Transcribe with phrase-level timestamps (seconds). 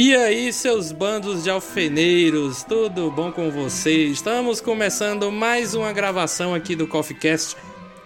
[0.00, 4.12] E aí, seus bandos de alfeneiros, tudo bom com vocês?
[4.12, 7.56] Estamos começando mais uma gravação aqui do Coffee Cast.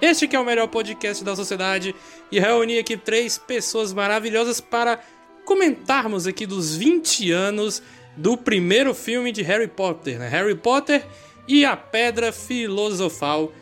[0.00, 1.94] Este que é o melhor podcast da sociedade
[2.30, 5.00] e reuni aqui três pessoas maravilhosas para
[5.44, 7.82] comentarmos aqui dos 20 anos
[8.16, 10.28] do primeiro filme de Harry Potter, né?
[10.28, 11.06] Harry Potter
[11.46, 13.52] e a Pedra Filosofal.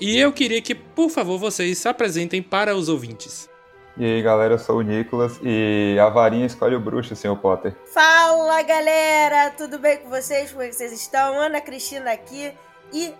[0.00, 3.49] E eu queria que, por favor, vocês se apresentem para os ouvintes.
[3.96, 7.36] E aí galera, eu sou o Nicolas e a varinha escolhe o bruxo, Sr.
[7.36, 7.74] Potter.
[7.92, 10.50] Fala galera, tudo bem com vocês?
[10.50, 11.38] Como é que vocês estão?
[11.38, 12.52] Ana Cristina aqui
[12.92, 13.14] e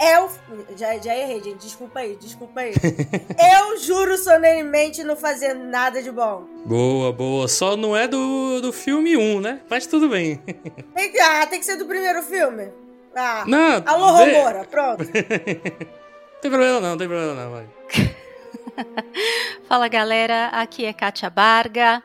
[0.00, 0.30] eu.
[0.76, 2.74] Já, já errei, gente, desculpa aí, desculpa aí.
[3.60, 6.44] eu juro solenemente não fazer nada de bom.
[6.66, 7.48] Boa, boa.
[7.48, 9.60] Só não é do, do filme 1, né?
[9.70, 10.42] Mas tudo bem.
[11.22, 12.70] ah, tem que ser do primeiro filme.
[13.16, 15.04] Ah, não, alô, Romora, pronto.
[15.06, 17.66] tem problema não, tem problema não, vai.
[19.68, 22.02] Fala galera, aqui é Kátia Barga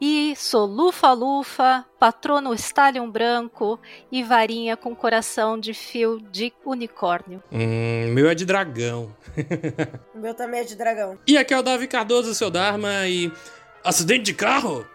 [0.00, 3.78] e sou Lufa-Lufa, patrono Stallion Branco
[4.10, 7.42] e varinha com coração de fio de unicórnio.
[7.52, 9.14] Hum, meu é de dragão.
[10.14, 11.18] o meu também é de dragão.
[11.26, 13.32] E aqui é o Davi Cardoso, seu Dharma, e.
[13.84, 14.86] Acidente de carro?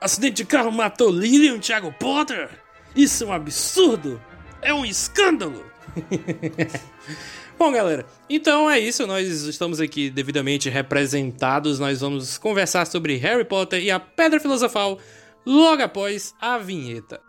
[0.00, 2.50] Acidente de carro matou Lilian Thiago Potter?
[2.94, 4.20] Isso é um absurdo!
[4.60, 5.64] É um escândalo!
[7.64, 9.06] Bom, galera, então é isso.
[9.06, 11.78] Nós estamos aqui devidamente representados.
[11.78, 14.98] Nós vamos conversar sobre Harry Potter e a Pedra Filosofal
[15.46, 17.22] logo após a vinheta.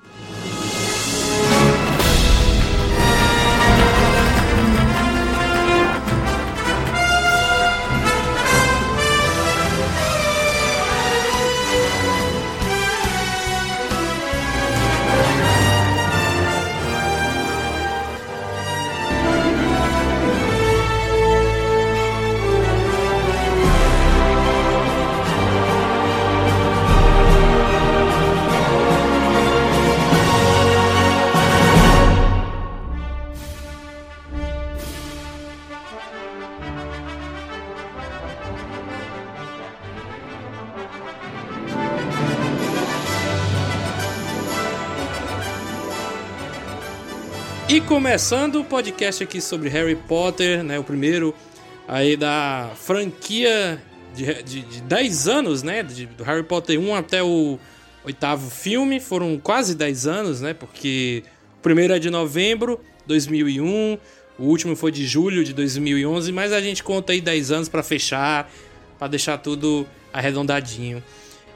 [48.05, 51.33] Começando o podcast aqui sobre Harry Potter, né, o primeiro
[51.87, 53.81] aí da franquia
[54.15, 57.57] de, de, de 10 anos, né, de, do Harry Potter 1 até o
[58.03, 61.23] oitavo filme, foram quase 10 anos, né, porque
[61.57, 63.97] o primeiro é de novembro de 2001,
[64.37, 67.81] o último foi de julho de 2011, mas a gente conta aí 10 anos para
[67.81, 68.51] fechar,
[68.99, 69.83] para deixar tudo
[70.13, 71.03] arredondadinho.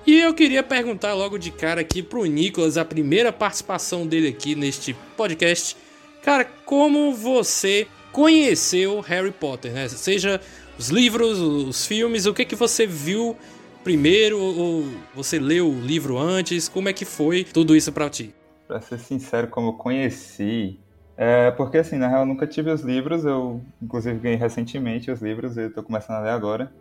[0.03, 4.55] E eu queria perguntar logo de cara aqui pro Nicolas, a primeira participação dele aqui
[4.55, 5.77] neste podcast,
[6.23, 9.87] Cara, como você conheceu Harry Potter, né?
[9.87, 10.41] Seja
[10.77, 13.37] os livros, os filmes, o que que você viu
[13.83, 14.85] primeiro ou
[15.15, 16.67] você leu o livro antes?
[16.67, 18.33] Como é que foi tudo isso para ti?
[18.67, 20.79] Pra ser sincero, como eu conheci,
[21.17, 25.21] é porque assim, na real eu nunca tive os livros, eu inclusive ganhei recentemente os
[25.21, 26.71] livros e tô começando a ler agora.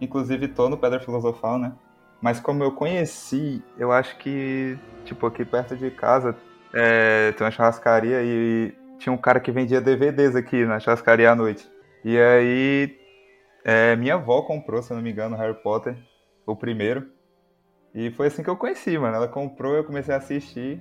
[0.00, 1.72] Inclusive tô no Pedra Filosofal, né?
[2.20, 6.36] Mas como eu conheci, eu acho que, tipo, aqui perto de casa
[6.74, 11.34] é, tem uma churrascaria e tinha um cara que vendia DVDs aqui na churrascaria à
[11.34, 11.66] noite.
[12.04, 12.98] E aí,
[13.64, 15.96] é, minha avó comprou, se eu não me engano, Harry Potter,
[16.44, 17.06] o primeiro.
[17.94, 19.14] E foi assim que eu conheci, mano.
[19.14, 20.80] Ela comprou, eu comecei a assistir.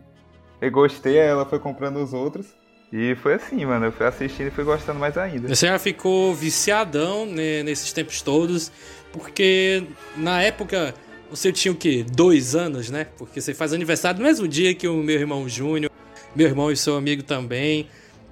[0.60, 2.56] Eu gostei, ela foi comprando os outros.
[2.92, 3.86] E foi assim, mano.
[3.86, 5.48] Eu fui assistindo e fui gostando mais ainda.
[5.48, 8.72] Você já ficou viciadão né, nesses tempos todos,
[9.12, 9.84] porque
[10.18, 10.94] na época
[11.30, 12.06] você tinha o quê?
[12.08, 13.08] Dois anos, né?
[13.18, 15.92] Porque você faz aniversário no mesmo dia que o meu irmão Júnior,
[16.36, 17.88] meu irmão e seu amigo também.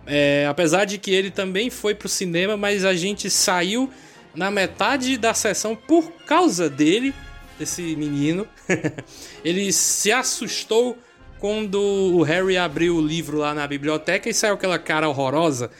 [0.05, 3.89] É, apesar de que ele também foi pro cinema, mas a gente saiu
[4.33, 7.13] na metade da sessão por causa dele,
[7.59, 8.47] desse menino.
[9.43, 10.97] ele se assustou
[11.39, 15.71] quando o Harry abriu o livro lá na biblioteca e saiu aquela cara horrorosa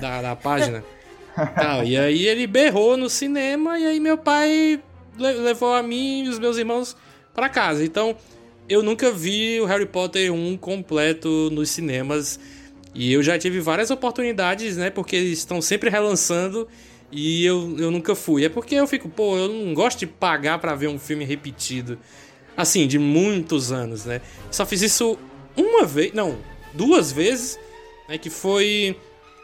[0.00, 0.84] da, da página.
[1.56, 4.80] Tal, e aí ele berrou no cinema e aí meu pai
[5.16, 6.96] levou a mim e os meus irmãos
[7.34, 7.84] para casa.
[7.84, 8.16] Então,
[8.72, 12.40] eu nunca vi o Harry Potter 1 completo nos cinemas.
[12.94, 14.88] E eu já tive várias oportunidades, né?
[14.88, 16.66] Porque eles estão sempre relançando.
[17.10, 18.46] E eu, eu nunca fui.
[18.46, 21.98] É porque eu fico, pô, eu não gosto de pagar para ver um filme repetido.
[22.56, 24.22] Assim, de muitos anos, né?
[24.50, 25.18] Só fiz isso
[25.54, 26.38] uma vez, não,
[26.72, 27.58] duas vezes,
[28.08, 28.16] né?
[28.16, 28.96] Que foi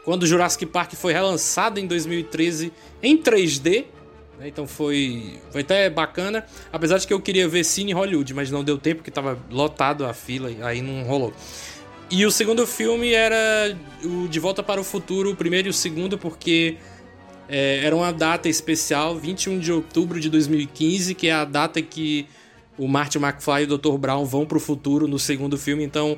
[0.03, 2.73] quando o Jurassic Park foi relançado em 2013
[3.03, 3.85] em 3D.
[4.39, 6.45] Né, então foi, foi até bacana.
[6.71, 10.05] Apesar de que eu queria ver Cine Hollywood, mas não deu tempo, porque tava lotado
[10.05, 11.33] a fila, aí não rolou.
[12.09, 15.73] E o segundo filme era o De Volta para o Futuro, o primeiro e o
[15.73, 16.77] segundo, porque
[17.47, 22.25] é, era uma data especial, 21 de outubro de 2015, que é a data que
[22.77, 23.97] o Martin McFly e o Dr.
[23.97, 26.17] Brown vão para o futuro no segundo filme, então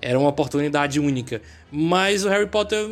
[0.00, 1.40] era uma oportunidade única.
[1.72, 2.86] Mas o Harry Potter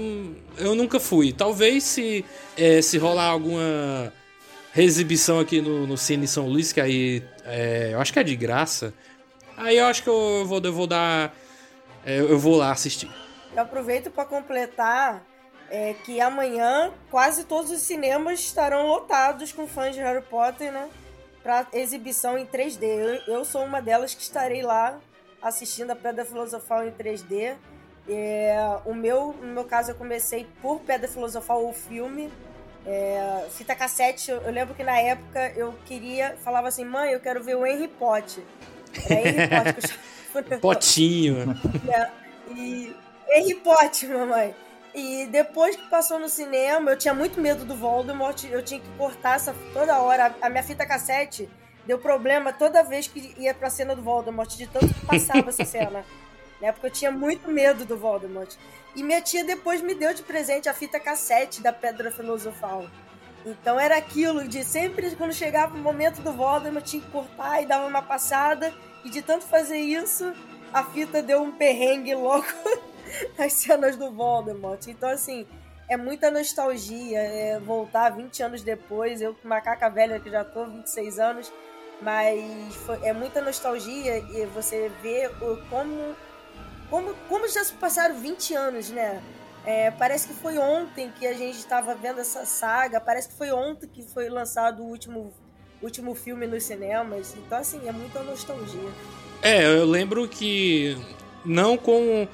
[0.56, 1.30] eu nunca fui.
[1.30, 2.24] Talvez se,
[2.56, 4.12] é, se rolar alguma
[4.72, 8.34] reexibição aqui no, no Cine São Luís, que aí é, eu acho que é de
[8.34, 8.92] graça,
[9.56, 11.34] aí eu acho que eu vou, eu vou dar
[12.04, 13.10] é, eu vou lá assistir.
[13.54, 15.24] Eu aproveito para completar
[15.70, 20.88] é, que amanhã quase todos os cinemas estarão lotados com fãs de Harry Potter, né?
[21.42, 22.82] Para exibição em 3D.
[22.82, 24.98] Eu, eu, sou uma delas que estarei lá
[25.40, 27.56] assistindo a Pedra Filosofal em 3D.
[28.08, 28.54] É,
[28.84, 32.30] o meu, no meu caso, eu comecei por Pedra Filosofal, o filme.
[32.84, 37.20] É, fita cassete, eu, eu, lembro que na época eu queria, falava assim, mãe, eu
[37.20, 38.42] quero ver o Henry Potter.
[39.08, 41.60] Era Henry Potter que eu Potinho.
[41.88, 42.10] É,
[42.50, 42.96] e
[43.28, 44.54] Harry Potter, mamãe.
[44.94, 48.88] E depois que passou no cinema, eu tinha muito medo do Voldemort, eu tinha que
[48.98, 50.34] cortar essa toda hora.
[50.42, 51.48] A minha fita cassete
[51.86, 55.64] deu problema toda vez que ia pra cena do Voldemort, de tanto que passava essa
[55.64, 56.04] cena.
[56.60, 56.72] Né?
[56.72, 58.54] Porque eu tinha muito medo do Voldemort.
[58.94, 62.86] E minha tia depois me deu de presente a fita cassete da Pedra Filosofal.
[63.44, 67.62] Então era aquilo de sempre quando chegava o momento do Voldemort, eu tinha que cortar
[67.62, 68.72] e dava uma passada.
[69.04, 70.32] E de tanto fazer isso,
[70.72, 72.46] a fita deu um perrengue louco
[73.36, 74.86] nas cenas do Voldemort.
[74.86, 75.46] Então, assim,
[75.88, 79.20] é muita nostalgia é voltar 20 anos depois.
[79.20, 81.52] Eu, macaca velha, que já tô 26 anos,
[82.00, 85.30] mas foi, é muita nostalgia e você vê
[85.68, 86.14] como,
[86.92, 89.22] como, como já se passaram 20 anos, né?
[89.64, 93.50] É, parece que foi ontem que a gente estava vendo essa saga, parece que foi
[93.50, 95.32] ontem que foi lançado o último
[95.80, 97.34] último filme nos cinemas.
[97.34, 98.90] Então, assim, é muita nostalgia.
[99.40, 100.94] É, eu lembro que
[101.46, 102.28] não com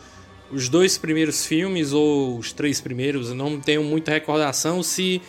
[0.50, 5.22] os dois primeiros filmes ou os três primeiros, não tenho muita recordação se,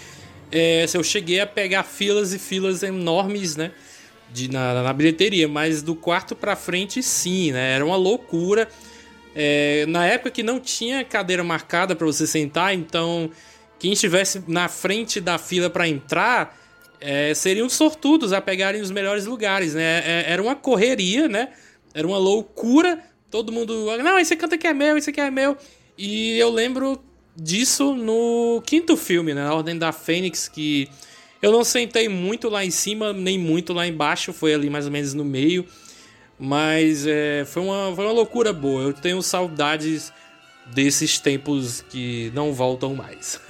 [0.52, 3.74] é, se eu cheguei a pegar filas e filas enormes, né?
[4.32, 7.76] De, na, na bilheteria, mas do quarto pra frente, sim, né?
[7.76, 8.68] Era uma loucura.
[9.36, 13.30] É, na época que não tinha cadeira marcada para você sentar, então
[13.78, 16.58] quem estivesse na frente da fila para entrar
[17.00, 20.04] é, seriam sortudos a pegarem os melhores lugares, né?
[20.06, 21.50] É, era uma correria, né?
[21.94, 23.00] Era uma loucura.
[23.32, 25.56] Todo mundo, não, esse canto aqui é meu, esse aqui é meu.
[25.98, 27.02] E eu lembro
[27.36, 29.44] disso no quinto filme, né?
[29.44, 30.90] Na Ordem da Fênix, que
[31.42, 34.92] eu não sentei muito lá em cima, nem muito lá embaixo, foi ali mais ou
[34.92, 35.66] menos no meio.
[36.40, 38.84] Mas é, foi, uma, foi uma loucura boa.
[38.84, 40.14] Eu tenho saudades
[40.68, 43.40] desses tempos que não voltam mais.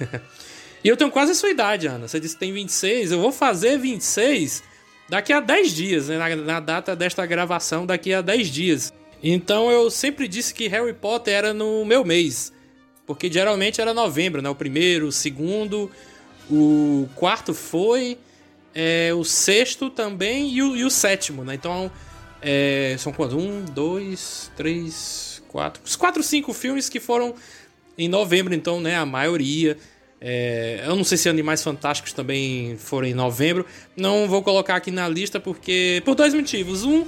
[0.82, 2.08] E eu tenho quase a sua idade, Ana.
[2.08, 3.12] Você disse que tem 26.
[3.12, 4.62] Eu vou fazer 26
[5.10, 6.16] daqui a 10 dias, né?
[6.16, 8.92] Na, na, data desta gravação, daqui a 10 dias.
[9.22, 12.52] Então eu sempre disse que Harry Potter era no meu mês.
[13.06, 14.48] Porque geralmente era novembro, né?
[14.48, 15.90] O primeiro, o segundo,
[16.50, 18.16] o quarto foi,
[18.74, 21.54] é, o sexto também e o, e o sétimo, né?
[21.54, 21.90] Então
[22.42, 23.36] é, são quantos?
[23.36, 25.82] Um, dois, três, quatro.
[25.84, 27.34] Os quatro, cinco filmes que foram
[27.96, 28.96] em novembro, então, né?
[28.96, 29.76] A maioria.
[30.20, 33.66] É, eu não sei se Animais Fantásticos também foram em novembro.
[33.96, 36.02] Não vou colocar aqui na lista porque.
[36.04, 36.84] Por dois motivos.
[36.84, 37.06] Um,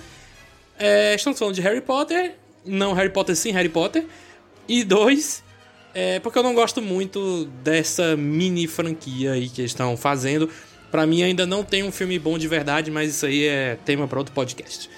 [0.78, 2.34] é, estamos falando de Harry Potter.
[2.64, 4.06] Não Harry Potter sim, Harry Potter.
[4.68, 5.42] E dois,
[5.94, 10.48] é porque eu não gosto muito dessa mini franquia aí que eles estão fazendo.
[10.90, 14.06] Para mim ainda não tem um filme bom de verdade, mas isso aí é tema
[14.06, 14.88] para outro podcast.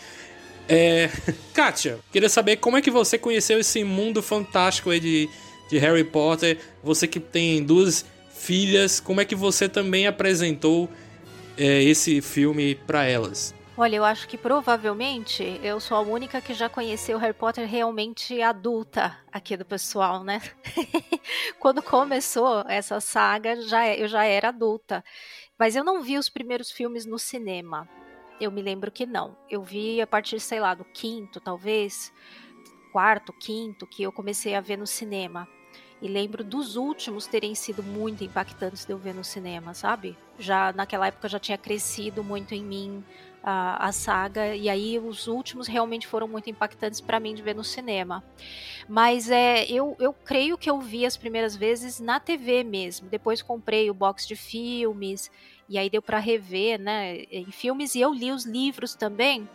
[0.69, 1.11] É...
[1.53, 5.29] Kátia, queria saber como é que você conheceu esse mundo fantástico aí de
[5.69, 6.59] de Harry Potter.
[6.83, 10.89] Você que tem duas filhas, como é que você também apresentou
[11.57, 13.55] é, esse filme para elas?
[13.77, 18.41] Olha, eu acho que provavelmente eu sou a única que já conheceu Harry Potter realmente
[18.41, 20.41] adulta aqui do pessoal, né?
[21.59, 25.05] Quando começou essa saga, já, é, eu já era adulta.
[25.59, 27.89] Mas eu não vi os primeiros filmes no cinema.
[28.41, 29.37] Eu me lembro que não.
[29.49, 32.13] Eu vi a partir, sei lá, do quinto, talvez
[32.93, 35.49] quarto, quinto, que eu comecei a ver no cinema.
[36.01, 40.17] E lembro dos últimos terem sido muito impactantes de eu ver no cinema, sabe?
[40.39, 43.05] Já naquela época já tinha crescido muito em mim
[43.43, 47.55] a, a saga, e aí os últimos realmente foram muito impactantes para mim de ver
[47.55, 48.25] no cinema.
[48.89, 53.09] Mas é, eu, eu creio que eu vi as primeiras vezes na TV mesmo.
[53.09, 55.31] Depois comprei o box de filmes,
[55.69, 59.49] e aí deu para rever né, em filmes, e eu li os livros também,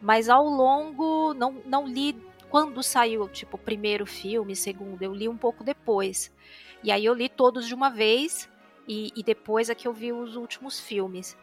[0.00, 2.16] mas ao longo não, não li
[2.48, 6.34] quando saiu, tipo, o primeiro filme, segundo, eu li um pouco depois.
[6.82, 8.48] E aí eu li todos de uma vez,
[8.86, 11.36] e, e depois é que eu vi os últimos filmes.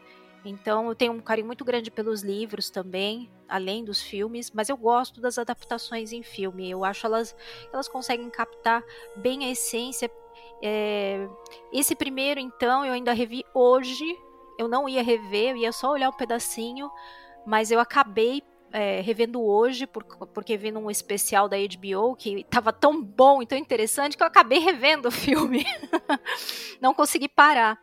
[0.44, 4.76] Então eu tenho um carinho muito grande pelos livros também, além dos filmes, mas eu
[4.76, 6.70] gosto das adaptações em filme.
[6.70, 7.36] Eu acho elas
[7.72, 8.82] elas conseguem captar
[9.16, 10.10] bem a essência.
[10.62, 11.28] É...
[11.72, 14.04] Esse primeiro, então, eu ainda revi hoje.
[14.58, 16.90] Eu não ia rever, eu ia só olhar um pedacinho,
[17.46, 22.72] mas eu acabei é, revendo hoje, por, porque vi num especial da HBO que estava
[22.72, 25.64] tão bom e tão interessante que eu acabei revendo o filme.
[26.80, 27.78] não consegui parar.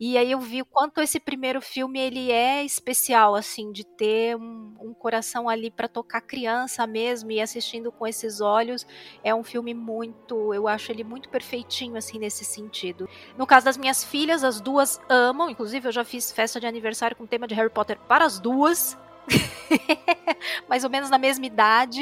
[0.00, 4.36] E aí eu vi o quanto esse primeiro filme ele é especial, assim, de ter
[4.36, 8.86] um, um coração ali para tocar criança mesmo e assistindo com esses olhos.
[9.24, 13.08] É um filme muito, eu acho ele muito perfeitinho, assim, nesse sentido.
[13.36, 17.16] No caso das minhas filhas, as duas amam, inclusive eu já fiz festa de aniversário
[17.16, 18.96] com tema de Harry Potter para as duas.
[20.68, 22.00] mais ou menos na mesma idade,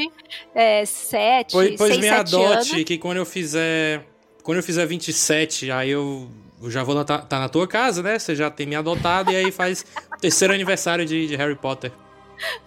[0.55, 2.85] é, sete, pois, pois seis, me sete adote, anos.
[2.85, 4.07] que quando eu fizer.
[4.45, 6.31] Quando eu fizer 27, aí eu
[6.63, 8.19] eu já vou estar tá na tua casa, né?
[8.19, 9.85] Você já tem me adotado e aí faz
[10.21, 11.93] terceiro aniversário de, de, Harry Potter.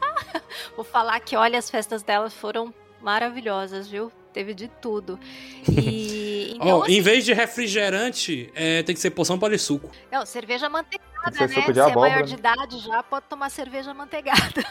[0.76, 4.12] vou falar que, olha, as festas dela foram maravilhosas, viu?
[4.32, 5.20] Teve de tudo.
[5.68, 6.18] E.
[6.60, 9.90] Então, oh, assim, em vez de refrigerante, é, tem que ser poção polissuco.
[10.12, 11.48] Não, cerveja manteigada, né?
[11.48, 14.66] Suco de Se abóbora, é maior de idade já, pode tomar cerveja manteigada.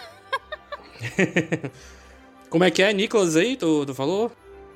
[2.51, 3.57] Como é que é, Nicolas aí?
[3.57, 4.31] Tu, tu falou?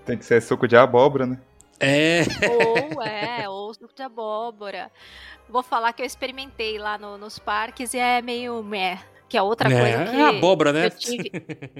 [0.06, 1.38] Tem que ser suco de abóbora, né?
[1.82, 2.22] É.
[2.48, 4.90] Ou é, ou suco de abóbora.
[5.48, 8.98] Vou falar que eu experimentei lá no, nos parques e é meio meh.
[9.28, 10.16] Que é outra é, coisa que.
[10.16, 10.86] É abóbora, né?
[10.86, 11.30] Eu tive,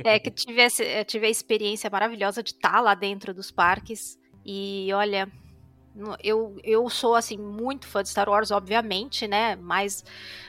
[0.05, 0.67] é, que tive,
[1.05, 4.19] tive a experiência maravilhosa de estar lá dentro dos parques.
[4.45, 5.31] E olha,
[6.23, 9.57] eu, eu sou assim muito fã de Star Wars, obviamente, né?
[9.57, 10.05] Mais,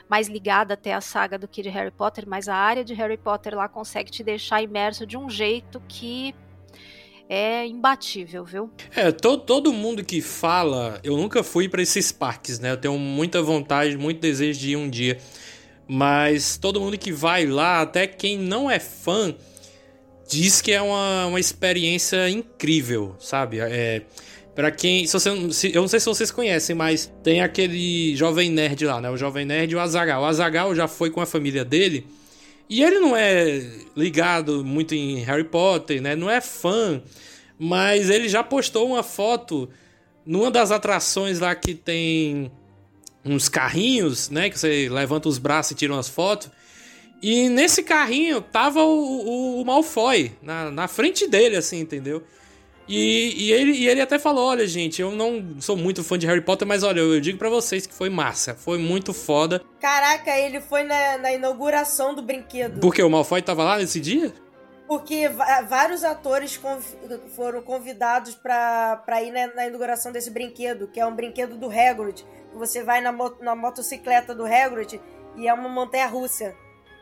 [0.07, 3.17] mais ligada até a saga do que de Harry Potter, mas a área de Harry
[3.17, 6.33] Potter lá consegue te deixar imerso de um jeito que
[7.29, 8.69] é imbatível, viu?
[8.95, 12.71] É, to, todo mundo que fala, eu nunca fui para esses parques, né?
[12.71, 15.17] Eu tenho muita vontade, muito desejo de ir um dia.
[15.87, 19.35] Mas todo mundo que vai lá, até quem não é fã,
[20.29, 23.59] diz que é uma, uma experiência incrível, sabe?
[23.59, 24.03] É,
[24.55, 25.05] para quem.
[25.05, 29.01] Se você, se, eu não sei se vocês conhecem, mas tem aquele Jovem Nerd lá,
[29.01, 29.09] né?
[29.09, 30.21] O Jovem Nerd e o Azagal.
[30.21, 32.05] O Azagal já foi com a família dele.
[32.69, 33.61] E ele não é
[33.95, 36.15] ligado muito em Harry Potter, né?
[36.15, 37.01] Não é fã.
[37.57, 39.69] Mas ele já postou uma foto
[40.25, 42.51] numa das atrações lá que tem
[43.23, 44.49] uns carrinhos, né?
[44.49, 46.49] Que você levanta os braços e tira umas fotos.
[47.21, 52.23] E nesse carrinho tava o, o, o Malfoy na, na frente dele, assim, entendeu?
[52.87, 56.27] E, e, ele, e ele até falou: olha, gente, eu não sou muito fã de
[56.27, 59.61] Harry Potter, mas olha, eu, eu digo para vocês que foi massa, foi muito foda.
[59.79, 62.79] Caraca, ele foi na, na inauguração do brinquedo.
[62.79, 64.33] Porque o Malfoy tava lá nesse dia?
[64.87, 65.29] Porque
[65.67, 66.83] vários atores conv
[67.35, 72.25] foram convidados para ir na, na, inauguração desse brinquedo, que é um brinquedo do Hagrid.
[72.53, 75.01] Você vai na, mo na motocicleta do Hagrid
[75.37, 76.53] e é uma montanha russa.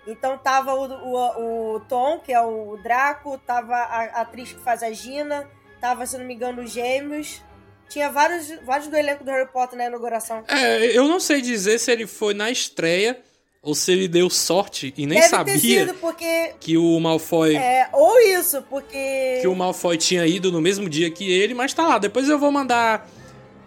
[0.08, 4.60] Então tava o, o, o, Tom, que é o Draco, tava a, a atriz que
[4.62, 5.50] faz a Gina,
[5.82, 7.42] tava, se não me engano, os gêmeos.
[7.90, 10.44] Tinha vários, vários do elenco do Harry Potter na inauguração.
[10.48, 13.20] É, eu não sei dizer se ele foi na estreia
[13.62, 16.54] ou se ele deu sorte e nem Deve sabia porque...
[16.60, 17.56] que o Malfoy.
[17.56, 19.40] É, ou isso, porque.
[19.42, 21.98] Que o Malfoy tinha ido no mesmo dia que ele, mas tá lá.
[21.98, 23.08] Depois eu vou mandar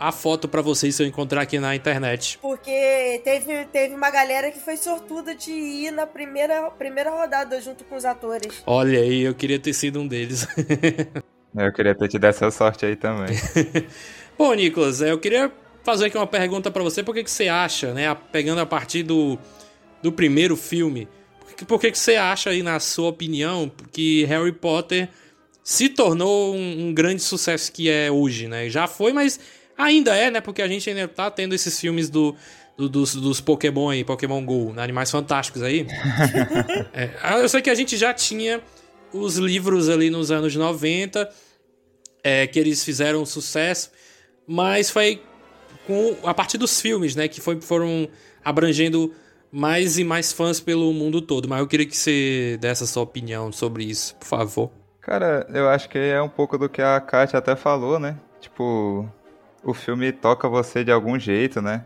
[0.00, 2.38] a foto para vocês se eu encontrar aqui na internet.
[2.40, 7.84] Porque teve, teve uma galera que foi sortuda de ir na primeira, primeira rodada junto
[7.84, 8.62] com os atores.
[8.66, 10.46] Olha aí, eu queria ter sido um deles.
[11.56, 13.36] Eu queria ter te dado essa sorte aí também.
[14.36, 15.52] Bom, Nicolas, eu queria
[15.84, 17.02] fazer aqui uma pergunta para você.
[17.02, 19.38] Por que, que você acha, né, pegando a partir do,
[20.02, 21.08] do primeiro filme,
[21.38, 25.08] por que, por que, que você acha aí, na sua opinião, que Harry Potter
[25.62, 28.68] se tornou um, um grande sucesso que é hoje, né?
[28.68, 29.38] Já foi, mas
[29.78, 30.40] ainda é, né?
[30.40, 32.34] Porque a gente ainda tá tendo esses filmes do,
[32.76, 34.82] do, dos, dos Pokémon aí, Pokémon GO, né?
[34.82, 35.86] Animais Fantásticos aí.
[36.92, 38.60] é, eu sei que a gente já tinha
[39.12, 41.30] os livros ali nos anos 90,
[42.24, 43.92] é, que eles fizeram sucesso,
[44.46, 45.22] mas foi
[45.86, 48.08] com a partir dos filmes, né, que foi, foram
[48.44, 49.14] abrangendo
[49.52, 51.48] mais e mais fãs pelo mundo todo.
[51.48, 54.70] Mas eu queria que você desse a sua opinião sobre isso, por favor.
[55.00, 58.18] Cara, eu acho que é um pouco do que a Kátia até falou, né?
[58.40, 59.08] Tipo,
[59.62, 61.84] o filme toca você de algum jeito, né?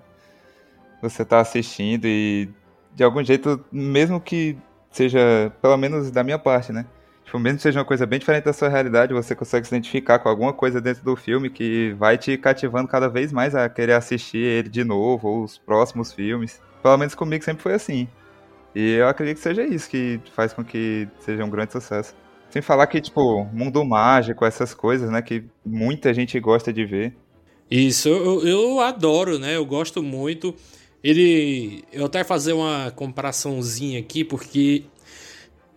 [1.01, 2.49] você tá assistindo e
[2.95, 4.59] de algum jeito, mesmo que
[4.91, 6.87] seja, pelo menos da minha parte, né?
[7.29, 10.19] Tipo, mesmo que seja uma coisa bem diferente da sua realidade, você consegue se identificar
[10.19, 13.93] com alguma coisa dentro do filme que vai te cativando cada vez mais a querer
[13.93, 16.59] assistir ele de novo, ou os próximos filmes.
[16.83, 18.09] Pelo menos comigo sempre foi assim.
[18.75, 22.15] E eu acredito que seja isso que faz com que seja um grande sucesso.
[22.49, 27.15] Sem falar que, tipo, mundo mágico, essas coisas, né, que muita gente gosta de ver.
[27.71, 29.55] Isso, eu, eu adoro, né?
[29.55, 30.55] Eu gosto muito.
[31.05, 31.85] Ele.
[31.93, 34.85] Eu até fazer uma comparaçãozinha aqui, porque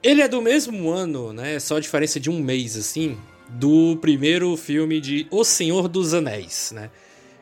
[0.03, 1.60] ele é do mesmo ano, né?
[1.60, 3.17] Só a diferença de um mês, assim,
[3.50, 6.89] do primeiro filme de O Senhor dos Anéis, né?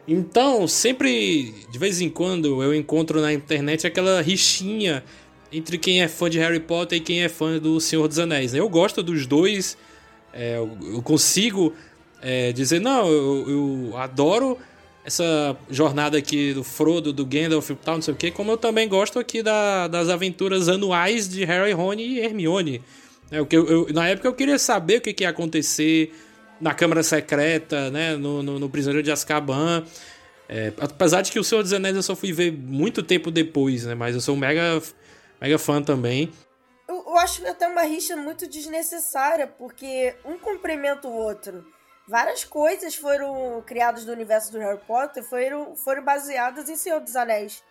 [0.08, 5.04] Então, sempre, de vez em quando, eu encontro na internet aquela rixinha
[5.52, 8.54] entre quem é fã de Harry Potter e quem é fã do Senhor dos Anéis.
[8.54, 8.60] Né?
[8.60, 9.78] Eu gosto dos dois,
[10.34, 11.74] é, eu consigo
[12.22, 13.50] é, dizer, não, eu,
[13.92, 14.58] eu adoro
[15.04, 18.58] essa jornada aqui do Frodo, do Gandalf e tal, não sei o que, como eu
[18.58, 22.84] também gosto aqui da, das aventuras anuais de Harry, Rony e Hermione.
[23.32, 26.14] É, o que eu, eu, na época eu queria saber o que, que ia acontecer
[26.60, 29.84] na Câmara Secreta, né, no, no, no Prisioneiro de Azkaban.
[30.48, 33.86] É, apesar de que o Senhor dos Anéis eu só fui ver muito tempo depois,
[33.86, 34.82] né, mas eu sou um mega,
[35.40, 36.32] mega fã também.
[36.88, 41.64] Eu, eu acho até uma rixa muito desnecessária, porque um cumprimenta o outro
[42.10, 47.16] várias coisas foram criadas do universo do Harry Potter foram, foram baseadas em Senhor dos
[47.16, 47.64] Anéis.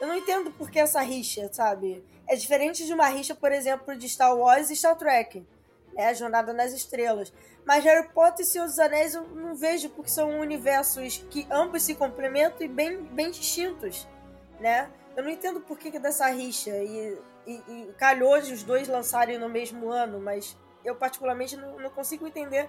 [0.00, 2.04] Eu não entendo por que essa rixa, sabe?
[2.26, 5.46] É diferente de uma rixa, por exemplo, de Star Wars e Star Trek,
[5.94, 6.12] né?
[6.12, 7.32] Jornada nas Estrelas.
[7.64, 11.84] Mas Harry Potter e Senhor dos Anéis eu não vejo porque são universos que ambos
[11.84, 14.08] se complementam e bem, bem distintos,
[14.58, 14.90] né?
[15.16, 16.70] Eu não entendo por que, que dessa rixa.
[16.70, 17.16] E,
[17.46, 21.90] e, e calhou de os dois lançarem no mesmo ano, mas eu particularmente não, não
[21.90, 22.68] consigo entender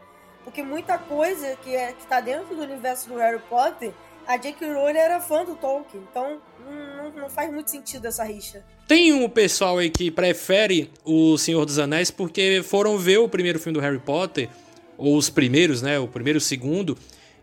[0.50, 3.92] porque muita coisa que, é, que tá dentro do universo do Harry Potter,
[4.28, 4.74] a J.K.
[4.74, 6.04] Rowling era fã do Tolkien.
[6.10, 8.66] Então não, não faz muito sentido essa rixa.
[8.88, 13.60] Tem um pessoal aí que prefere o Senhor dos Anéis porque foram ver o primeiro
[13.60, 14.50] filme do Harry Potter,
[14.98, 16.00] ou os primeiros, né?
[16.00, 16.98] O primeiro e o segundo,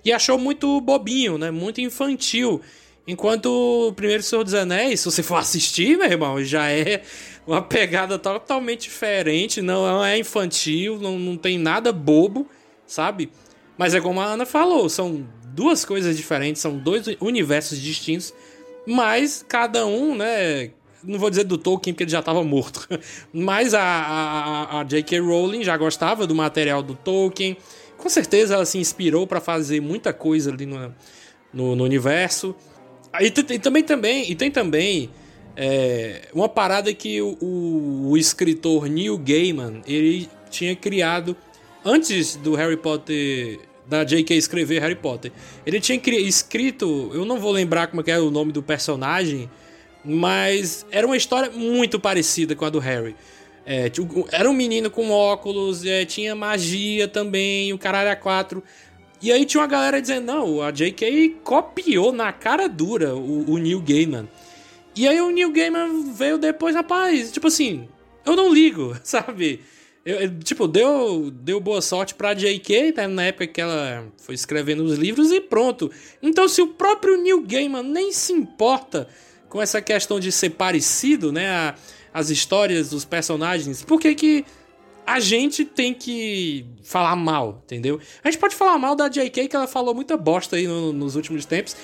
[0.05, 1.53] e achou muito bobinho, né?
[1.53, 2.61] Muito infantil.
[3.07, 7.03] Enquanto o primeiro Senhor dos Anéis, se você for assistir, meu irmão, já é
[7.47, 12.49] uma pegada totalmente diferente, não é infantil, não, não tem nada bobo
[12.87, 13.31] sabe?
[13.77, 18.33] Mas é como a Ana falou, são duas coisas diferentes, são dois universos distintos,
[18.87, 20.71] mas cada um, né?
[21.03, 22.89] Não vou dizer do Tolkien porque ele já estava morto,
[23.33, 25.21] mas a, a, a J.K.
[25.21, 27.57] Rowling já gostava do material do Tolkien,
[27.97, 30.95] com certeza ela se inspirou para fazer muita coisa ali no,
[31.53, 32.55] no, no universo.
[33.21, 35.11] E, e, também, também, e tem também
[35.57, 41.37] é, uma parada que o, o, o escritor Neil Gaiman ele tinha criado
[41.87, 44.37] antes do Harry Potter da J.K.
[44.37, 45.31] escrever Harry Potter.
[45.65, 49.49] Ele tinha escrito, eu não vou lembrar como é era o nome do personagem,
[50.05, 53.15] mas era uma história muito parecida com a do Harry.
[53.65, 53.91] É,
[54.33, 58.63] era um menino com óculos, é, tinha magia também, o caralho a quatro.
[59.23, 61.37] E aí tinha uma galera dizendo, não, a J.K.
[61.45, 64.29] copiou na cara dura o, o Neil Gaiman.
[64.95, 67.89] E aí o Neil Gaiman veio depois, rapaz, tipo assim,
[68.25, 69.61] eu não ligo, sabe?
[70.07, 74.85] Eu, tipo, deu, deu boa sorte pra J.K., né, na época que ela foi escrevendo
[74.85, 75.91] os livros e pronto.
[76.23, 79.09] Então, se o próprio Neil Gaiman nem se importa
[79.49, 81.75] com essa questão de ser parecido, né, a,
[82.15, 84.45] as histórias dos personagens, por que que
[85.05, 88.01] a gente tem que falar mal, entendeu?
[88.23, 91.17] A gente pode falar mal da J.K., que ela falou muita bosta aí no, nos
[91.17, 91.75] últimos tempos,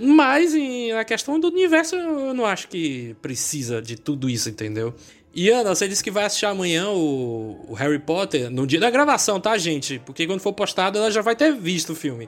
[0.00, 4.94] mas em, na questão do universo eu não acho que precisa de tudo isso, entendeu?
[5.36, 8.88] E Ana, você disse que vai assistir amanhã o, o, Harry Potter no dia da
[8.88, 10.00] gravação, tá, gente?
[10.06, 12.26] Porque quando for postado ela já vai ter visto o filme.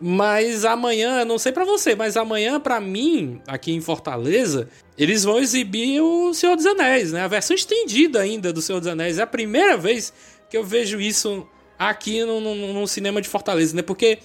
[0.00, 5.38] Mas amanhã, não sei para você, mas amanhã para mim, aqui em Fortaleza, eles vão
[5.38, 7.22] exibir o Senhor dos Anéis, né?
[7.22, 9.18] A versão estendida ainda do Senhor dos Anéis.
[9.18, 10.12] É a primeira vez
[10.50, 11.46] que eu vejo isso
[11.78, 13.82] aqui no, no, no cinema de Fortaleza, né?
[13.82, 14.18] Porque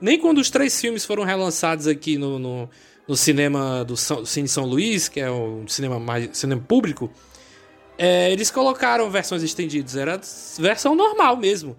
[0.00, 2.70] nem quando os três filmes foram relançados aqui no, no,
[3.08, 7.10] no cinema do São, Cine São Luís, que é o cinema mais cinema público,
[8.02, 10.20] é, eles colocaram versões estendidas, era
[10.58, 11.76] versão normal mesmo.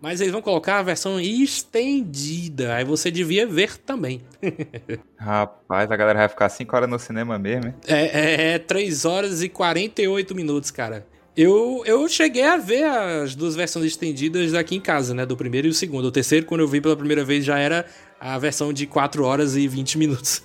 [0.00, 2.76] Mas eles vão colocar a versão estendida.
[2.76, 4.22] Aí você devia ver também.
[5.18, 7.74] Rapaz, a galera vai ficar 5 horas no cinema mesmo, hein?
[7.88, 11.04] É, é, é 3 horas e 48 minutos, cara.
[11.36, 15.26] Eu, eu cheguei a ver as duas versões estendidas aqui em casa, né?
[15.26, 16.04] Do primeiro e o segundo.
[16.04, 17.84] O terceiro, quando eu vi pela primeira vez, já era
[18.20, 20.40] a versão de 4 horas e 20 minutos.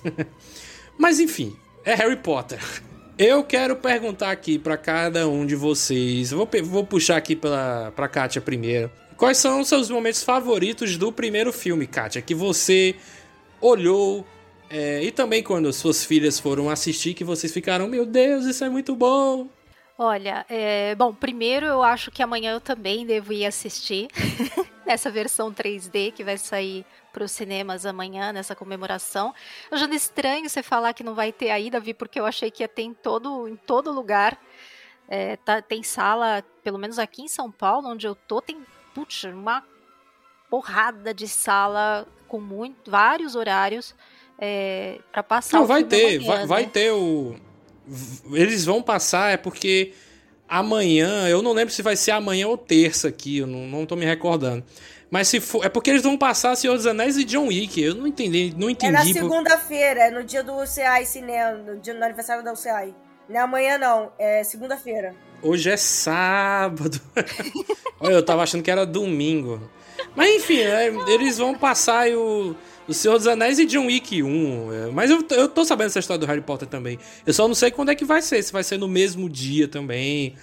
[0.98, 2.58] Mas enfim, é Harry Potter.
[3.22, 6.30] Eu quero perguntar aqui para cada um de vocês.
[6.30, 8.90] Vou, vou puxar aqui pra, pra Kátia primeiro.
[9.14, 12.22] Quais são os seus momentos favoritos do primeiro filme, Kátia?
[12.22, 12.94] Que você
[13.60, 14.24] olhou
[14.70, 18.70] É, e também quando suas filhas foram assistir, que vocês ficaram, meu Deus, isso é
[18.70, 19.48] muito bom.
[20.02, 24.08] Olha, é, bom, primeiro eu acho que amanhã eu também devo ir assistir
[24.86, 29.34] essa versão 3D que vai sair para os cinemas amanhã, nessa comemoração.
[29.70, 32.62] Eu já estranho você falar que não vai ter aí, Davi, porque eu achei que
[32.62, 34.40] ia ter em todo, em todo lugar.
[35.06, 38.56] É, tá, tem sala, pelo menos aqui em São Paulo, onde eu tô, tem
[38.94, 39.62] putz, uma
[40.48, 43.94] porrada de sala com muito, vários horários
[44.38, 45.58] é, para passar.
[45.58, 46.46] Não, vai ter, vai, né?
[46.46, 47.36] vai ter o
[48.32, 49.92] eles vão passar é porque
[50.48, 53.94] amanhã, eu não lembro se vai ser amanhã ou terça aqui, eu não, não tô
[53.96, 54.64] me recordando.
[55.10, 57.80] Mas se for, é porque eles vão passar Senhor dos Anéis e John Wick.
[57.82, 58.94] Eu não entendi, não entendi.
[58.94, 62.94] É na segunda-feira, é no dia do UCI Cinema, no dia do aniversário da UCI.
[63.28, 65.14] Não é amanhã não, é segunda-feira.
[65.42, 67.00] Hoje é sábado.
[67.98, 69.60] Olha, eu tava achando que era domingo.
[70.14, 72.54] Mas enfim, é, eles vão passar o
[72.90, 74.72] o Senhor dos Anéis e John Wick 1.
[74.72, 76.98] É, mas eu, eu tô sabendo essa história do Harry Potter também.
[77.24, 78.42] Eu só não sei quando é que vai ser.
[78.42, 80.34] Se vai ser no mesmo dia também.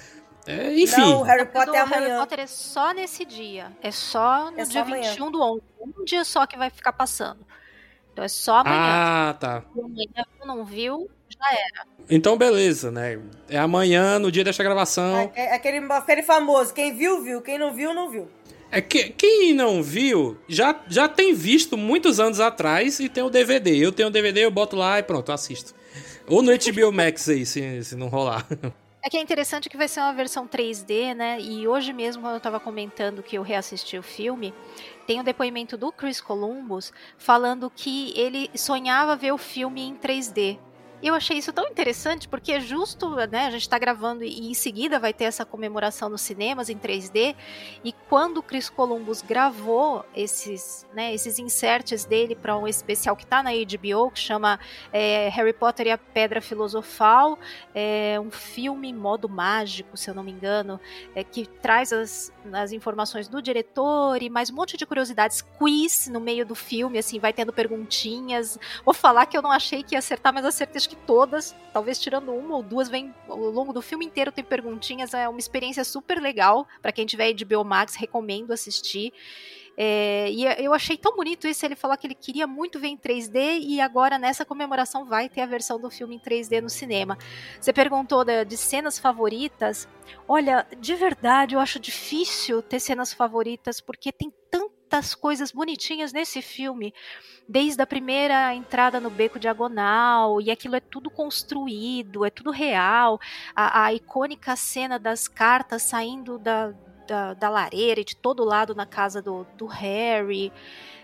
[0.46, 1.02] É, enfim.
[1.02, 2.08] Não, o Harry Potter é amanhã.
[2.08, 3.70] Harry Potter é só nesse dia.
[3.84, 5.62] É só no é dia só 21 do 11.
[6.00, 7.46] Um dia só que vai ficar passando.
[8.14, 8.78] Então é só amanhã.
[8.80, 9.64] Ah, tá.
[9.76, 11.86] amanhã não viu, já era.
[12.10, 13.20] Então, beleza, né?
[13.50, 15.30] É amanhã, no dia desta gravação.
[15.36, 16.74] É, é aquele, aquele famoso.
[16.74, 17.42] Quem viu, viu.
[17.42, 18.30] Quem não viu, não viu.
[18.70, 23.30] É que quem não viu já, já tem visto muitos anos atrás e tem o
[23.30, 23.78] DVD.
[23.78, 25.74] Eu tenho o DVD, eu boto lá e pronto, assisto.
[26.28, 28.46] Ou no HBO Max aí, se, se não rolar.
[29.08, 31.40] É que é interessante que vai ser uma versão 3D, né?
[31.40, 34.54] E hoje mesmo, quando eu tava comentando que eu reassisti o filme,
[35.06, 39.96] tem o um depoimento do Chris Columbus falando que ele sonhava ver o filme em
[39.96, 40.60] 3D.
[41.02, 43.46] Eu achei isso tão interessante, porque é justo, né?
[43.46, 47.36] A gente está gravando e em seguida vai ter essa comemoração nos cinemas em 3D.
[47.84, 53.26] E quando o Chris Columbus gravou esses, né, esses inserts dele para um especial que
[53.26, 54.60] está na HBO, que chama
[54.92, 57.38] é, Harry Potter e a Pedra Filosofal,
[57.76, 60.80] é um filme modo mágico, se eu não me engano,
[61.14, 66.08] é, que traz as, as informações do diretor e mais um monte de curiosidades, quiz
[66.08, 68.58] no meio do filme, assim, vai tendo perguntinhas.
[68.84, 72.00] Vou falar que eu não achei que ia acertar, mas acertei acho que todas, talvez
[72.00, 75.84] tirando uma ou duas, vem ao longo do filme inteiro tem perguntinhas, é uma experiência
[75.84, 79.14] super legal para quem tiver HBO Max, recomendo assistir.
[79.80, 82.98] É, e eu achei tão bonito isso, ele falou que ele queria muito ver em
[82.98, 87.16] 3D e agora nessa comemoração vai ter a versão do filme em 3D no cinema.
[87.62, 89.88] Você perguntou de, de cenas favoritas.
[90.28, 94.34] Olha, de verdade, eu acho difícil ter cenas favoritas porque tem
[94.88, 96.94] tantas coisas bonitinhas nesse filme
[97.48, 103.20] desde a primeira entrada no beco diagonal, e aquilo é tudo construído, é tudo real.
[103.56, 106.74] A, a icônica cena das cartas saindo da,
[107.08, 110.52] da, da, lareira e de todo lado na casa do, do Harry.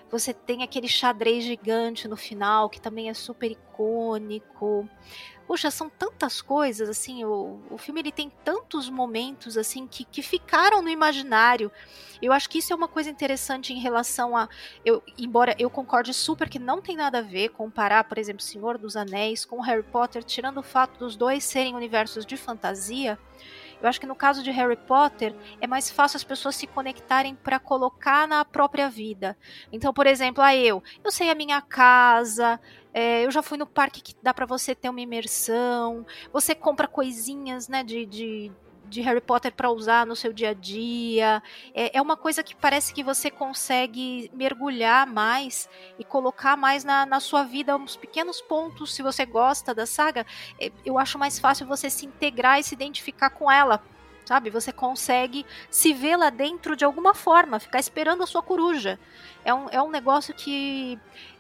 [0.09, 4.87] Você tem aquele xadrez gigante no final, que também é super icônico.
[5.45, 10.21] Puxa, são tantas coisas, assim, o, o filme ele tem tantos momentos, assim, que, que
[10.21, 11.71] ficaram no imaginário.
[12.21, 14.47] Eu acho que isso é uma coisa interessante em relação a.
[14.85, 18.77] Eu, embora eu concorde super que não tem nada a ver comparar, por exemplo, Senhor
[18.77, 23.19] dos Anéis com Harry Potter, tirando o fato dos dois serem universos de fantasia.
[23.81, 27.35] Eu acho que no caso de Harry Potter é mais fácil as pessoas se conectarem
[27.35, 29.37] para colocar na própria vida.
[29.73, 32.61] Então, por exemplo, a eu, eu sei a minha casa,
[32.93, 36.05] é, eu já fui no parque que dá para você ter uma imersão.
[36.31, 38.51] Você compra coisinhas, né, de, de,
[38.85, 41.41] de Harry Potter para usar no seu dia a dia.
[41.73, 47.05] É, é, uma coisa que parece que você consegue mergulhar mais e colocar mais na,
[47.05, 48.93] na sua vida uns pequenos pontos.
[48.93, 50.25] Se você gosta da saga,
[50.59, 53.81] é, eu acho mais fácil você se integrar e se identificar com ela.
[54.25, 58.97] Sabe, você consegue se ver lá dentro de alguma forma, ficar esperando a sua coruja.
[59.43, 60.97] É um, é um negócio que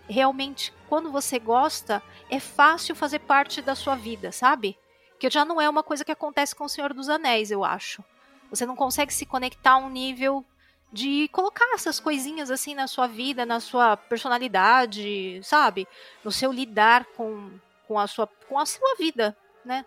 [0.07, 4.77] realmente, quando você gosta, é fácil fazer parte da sua vida, sabe?
[5.19, 8.03] Que já não é uma coisa que acontece com o Senhor dos Anéis, eu acho.
[8.49, 10.45] Você não consegue se conectar a um nível
[10.91, 15.87] de colocar essas coisinhas assim na sua vida, na sua personalidade, sabe?
[16.23, 17.49] No seu lidar com,
[17.87, 19.35] com, a, sua, com a sua vida,
[19.65, 19.83] né?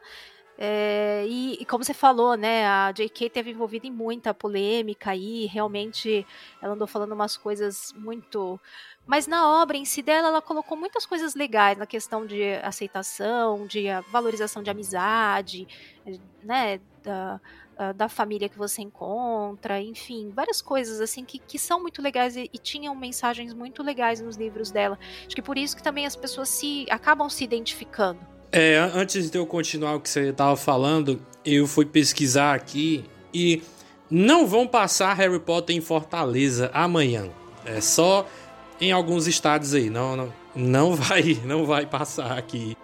[0.59, 3.29] É, e, e, como você falou, né, a J.K.
[3.29, 6.27] teve envolvida em muita polêmica aí, realmente
[6.62, 8.59] ela andou falando umas coisas muito
[9.07, 13.64] mas na obra em si dela, ela colocou muitas coisas legais na questão de aceitação,
[13.64, 15.69] de valorização de amizade,
[16.42, 17.40] né, da,
[17.95, 22.51] da família que você encontra, enfim, várias coisas assim que, que são muito legais e,
[22.53, 24.99] e, tinham mensagens muito legais nos livros dela.
[25.25, 28.36] Acho que por isso que também as pessoas se acabam se identificando.
[28.52, 33.62] É, antes de eu continuar o que você estava falando, eu fui pesquisar aqui e
[34.11, 37.28] não vão passar Harry Potter em Fortaleza amanhã.
[37.64, 38.26] É só
[38.80, 39.90] em alguns estados aí.
[39.90, 42.76] Não, não, Não vai, não vai passar aqui.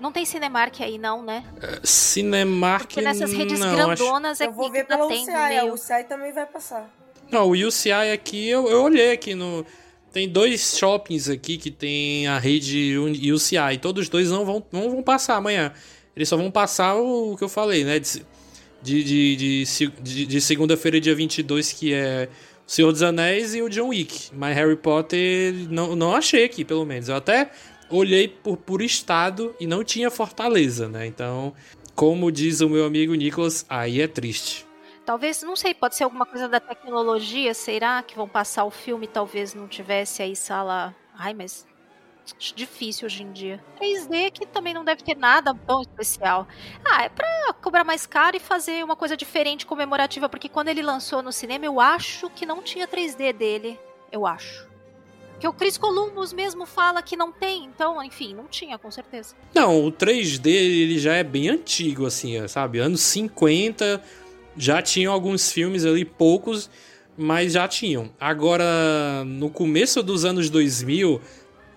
[0.00, 1.44] Não tem Cinemark aí, não, né?
[1.84, 5.30] Cinemark Porque nessas redes não, acho- grandonas é Eu vou que ver tá pela UCI,
[5.30, 5.74] a meio...
[5.74, 6.88] UCI também vai passar.
[7.30, 9.64] Não, o UCI aqui, eu, eu olhei aqui no.
[10.12, 12.96] Tem dois shoppings aqui que tem a rede
[13.32, 13.78] UCI.
[13.80, 15.72] Todos os dois não vão, não vão passar amanhã.
[16.16, 17.98] Eles só vão passar o que eu falei, né?
[18.00, 18.08] De,
[18.82, 19.64] de, de,
[20.02, 22.28] de, de- segunda-feira, dia 22, que é
[22.66, 24.30] O Senhor dos Anéis e o John Wick.
[24.34, 27.08] Mas Harry Potter não, não achei aqui, pelo menos.
[27.08, 27.50] Eu até
[27.88, 31.06] olhei por, por estado e não tinha Fortaleza, né?
[31.06, 31.52] Então,
[31.94, 34.64] como diz o meu amigo Nicholas, aí é triste.
[35.10, 39.08] Talvez, não sei, pode ser alguma coisa da tecnologia, será que vão passar o filme
[39.08, 40.94] talvez não tivesse aí sala...
[41.18, 41.66] Ai, mas
[42.38, 43.60] acho difícil hoje em dia.
[43.80, 46.46] 3D que também não deve ter nada tão especial.
[46.84, 47.26] Ah, é pra
[47.60, 51.64] cobrar mais caro e fazer uma coisa diferente, comemorativa, porque quando ele lançou no cinema,
[51.64, 53.80] eu acho que não tinha 3D dele.
[54.12, 54.70] Eu acho.
[55.40, 59.34] Que o Chris Columbus mesmo fala que não tem, então, enfim, não tinha, com certeza.
[59.52, 62.78] Não, o 3D ele já é bem antigo, assim, sabe?
[62.78, 64.00] Anos 50
[64.56, 66.70] já tinham alguns filmes ali, poucos,
[67.16, 68.10] mas já tinham.
[68.18, 71.20] Agora, no começo dos anos 2000,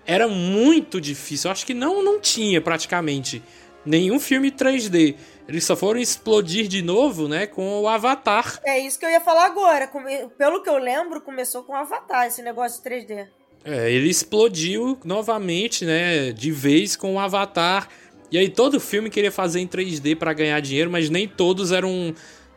[0.06, 1.48] era muito difícil.
[1.48, 3.42] Eu acho que não, não tinha praticamente
[3.84, 5.14] nenhum filme 3D.
[5.46, 8.58] Eles só foram explodir de novo, né, com o Avatar.
[8.64, 9.90] É isso que eu ia falar agora.
[10.38, 13.28] Pelo que eu lembro, começou com Avatar, esse negócio de 3D.
[13.62, 17.88] É, ele explodiu novamente, né, de vez com o Avatar.
[18.30, 22.14] E aí todo filme queria fazer em 3D para ganhar dinheiro, mas nem todos eram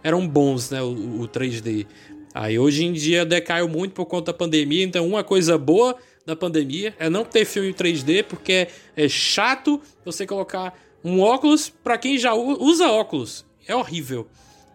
[0.07, 1.85] eram bons, né, o, o 3D.
[2.33, 6.33] Aí hoje em dia decaiu muito por conta da pandemia, então uma coisa boa da
[6.33, 11.69] pandemia é não ter filme em 3D, porque é, é chato você colocar um óculos
[11.69, 13.45] para quem já usa óculos.
[13.67, 14.27] É horrível.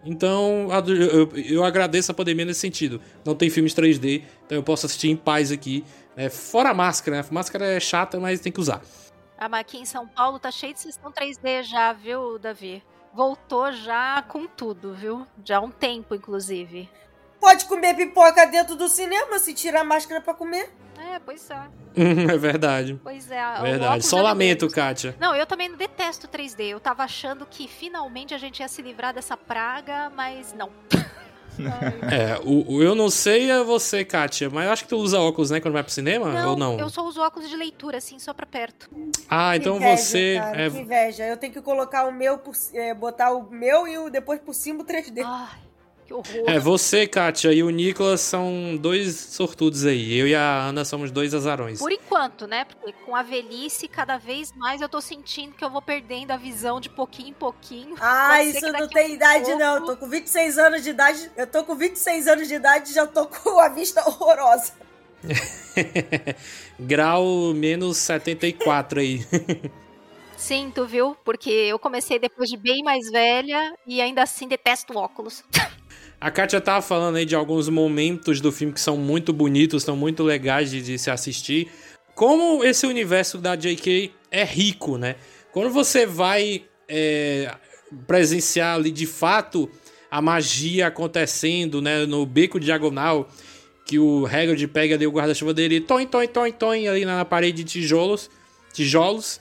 [0.05, 3.01] Então, eu, eu agradeço a pandemia nesse sentido.
[3.25, 5.83] Não tem filmes 3D, então eu posso assistir em paz aqui.
[6.15, 6.29] né?
[6.29, 7.27] fora a máscara, né?
[7.27, 8.83] A máscara é chata, mas tem que usar.
[9.39, 12.83] Ah, mas aqui em São Paulo tá cheio de sessão 3D já, viu, Davi?
[13.15, 15.27] Voltou já com tudo, viu?
[15.45, 16.89] Já há um tempo, inclusive.
[17.39, 20.73] Pode comer pipoca dentro do cinema se tirar a máscara pra comer.
[20.97, 21.69] É, pois é.
[21.97, 22.99] é verdade.
[23.03, 23.61] Pois é.
[23.61, 24.07] Verdade.
[24.07, 24.69] Só de lamento.
[24.71, 25.17] Kátia.
[25.19, 26.69] Não, eu também detesto 3D.
[26.69, 30.71] Eu tava achando que finalmente a gente ia se livrar dessa praga, mas não.
[32.11, 35.21] É, o, o eu não sei é você, Kátia, mas eu acho que tu usa
[35.21, 36.27] óculos, né, quando vai pro cinema?
[36.47, 36.79] ou não?
[36.79, 38.89] eu só uso óculos de leitura, assim, só pra perto.
[39.29, 40.35] Ah, Que então inveja, você.
[40.39, 41.25] Cara, é- Que inveja.
[41.27, 44.55] Eu tenho que colocar o meu, por, é, botar o meu e o depois por
[44.55, 45.23] cima o 3D.
[45.25, 45.59] Ai,
[46.23, 46.51] que horror.
[46.51, 50.15] É, você, Kátia, e o Nicolas são dois sortudos aí.
[50.17, 51.79] Eu e a Ana somos dois azarões.
[51.79, 52.65] Por enquanto, né?
[52.65, 56.37] Porque com a velhice, cada vez mais eu tô sentindo que eu vou perdendo a
[56.37, 57.95] visão de pouquinho em pouquinho.
[58.01, 59.77] Ah, isso não tem a idade, pouco- não.
[59.77, 61.31] Eu tô com 26 anos de idade.
[61.37, 64.73] Eu tô com 26 anos de idade e já tô com a vista horrorosa.
[66.79, 69.27] Grau menos 74 aí.
[70.37, 71.17] Sinto, viu?
[71.25, 75.45] Porque eu comecei depois de bem mais velha e ainda assim detesto óculos.
[76.23, 79.97] A Kátia tava falando aí de alguns momentos do filme que são muito bonitos, são
[79.97, 81.69] muito legais de, de se assistir.
[82.15, 84.13] Como esse universo da J.K.
[84.31, 85.17] é rico, né?
[85.53, 87.53] Quando você vai é,
[88.07, 89.69] presenciar ali de fato
[90.09, 92.07] a magia acontecendo, né?
[92.07, 93.29] No beco diagonal,
[93.85, 97.65] que o Hagrid pega ali o guarda-chuva dele, toin, toin, toin, toin, ali na parede
[97.65, 98.31] de tijolos,
[98.73, 99.41] tijolos,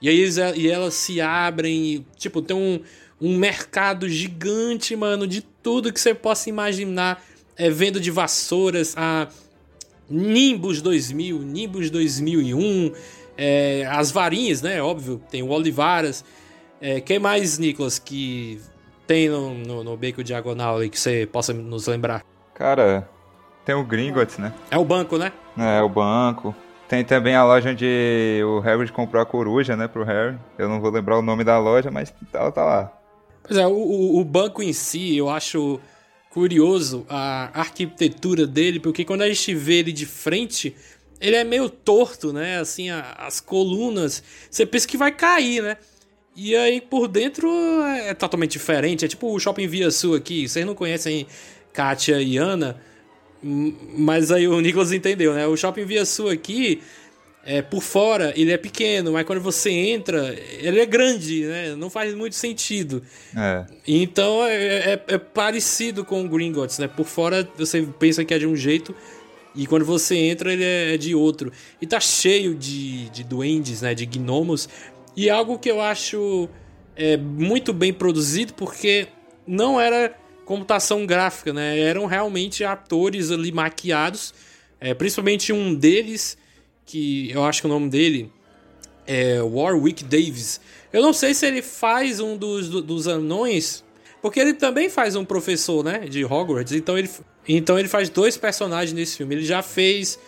[0.00, 2.80] e aí eles- e elas se abrem, e, tipo, tem um,
[3.20, 7.22] um mercado gigante, mano, de tudo que você possa imaginar,
[7.56, 9.28] é, venda de vassouras, a
[10.08, 12.92] Nimbus 2000, Nimbus 2001,
[13.36, 16.24] é, as varinhas, né, óbvio, tem o Olivaras,
[16.80, 18.60] é, quem mais, Nicolas, que
[19.06, 22.24] tem no, no, no Beco Diagonal aí que você possa nos lembrar?
[22.54, 23.08] Cara,
[23.64, 24.52] tem o Gringotts, né?
[24.70, 25.32] É o banco, né?
[25.56, 26.54] É, o banco.
[26.88, 30.36] Tem também a loja onde o Harry comprou a coruja, né, pro Harry.
[30.58, 32.92] Eu não vou lembrar o nome da loja, mas ela tá lá.
[33.42, 33.72] Pois é, o,
[34.18, 35.80] o- banco em si, eu acho
[36.30, 40.74] curioso a arquitetura dele, porque quando a gente vê ele de frente,
[41.20, 42.58] ele é meio torto, né?
[42.58, 45.76] Assim, a- as colunas, você pensa que vai cair, né?
[46.34, 47.48] E aí por dentro
[47.84, 49.04] é, é totalmente diferente.
[49.04, 50.48] É tipo o Shopping Via Sul aqui.
[50.48, 51.26] Vocês não conhecem
[51.72, 52.80] Kátia e Ana,
[53.42, 55.46] mas aí o Nicolas entendeu, né?
[55.46, 56.80] O Shopping Via Sul aqui,
[57.44, 61.74] é, por fora, ele é pequeno, mas quando você entra, ele é grande, né?
[61.74, 63.02] Não faz muito sentido.
[63.36, 63.64] É.
[63.86, 66.86] Então é, é- é parecido com o Gringotts, né?
[66.86, 68.94] Por fora você pensa que é de um jeito
[69.56, 71.50] e quando você entra ele é, é de outro.
[71.80, 73.92] E tá cheio de, de duendes, né?
[73.92, 74.68] De gnomos.
[75.16, 76.48] E é algo que eu acho
[76.94, 79.08] é, muito bem produzido porque
[79.46, 81.78] não era computação gráfica, né?
[81.78, 84.32] Eram realmente atores ali maquiados.
[84.80, 86.36] É, principalmente um deles
[86.92, 88.30] que eu acho que o nome dele
[89.06, 90.60] é Warwick Davis.
[90.92, 93.82] Eu não sei se ele faz um dos, dos anões,
[94.20, 96.72] porque ele também faz um professor, né, de Hogwarts.
[96.72, 97.10] Então ele,
[97.48, 99.36] então ele faz dois personagens nesse filme.
[99.36, 100.18] Ele já fez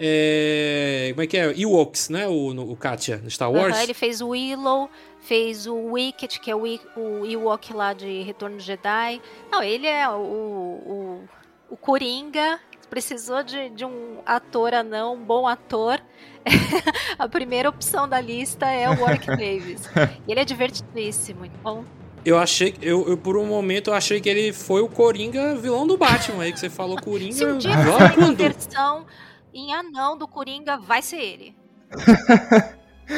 [0.00, 1.60] é, como é que é?
[1.60, 2.26] Ewoks, né?
[2.26, 3.76] O, o Katia, no Star Wars.
[3.76, 8.22] Uhum, ele fez o Willow, fez o Wicket, que é o, o Ewok lá de
[8.22, 9.20] Retorno Jedi.
[9.52, 11.24] Não, ele é o, o,
[11.70, 12.58] o Coringa.
[12.94, 16.00] Precisou de, de um ator anão, um bom ator.
[17.18, 19.90] a primeira opção da lista é o Warwick Davis.
[20.28, 21.84] E ele é divertidíssimo, então
[22.24, 25.84] eu achei, eu, eu, por um momento eu achei que ele foi o Coringa vilão
[25.84, 27.34] do Batman aí que você falou Coringa.
[27.34, 29.04] Se um dia for uma versão
[29.52, 31.56] em anão do Coringa, vai ser ele.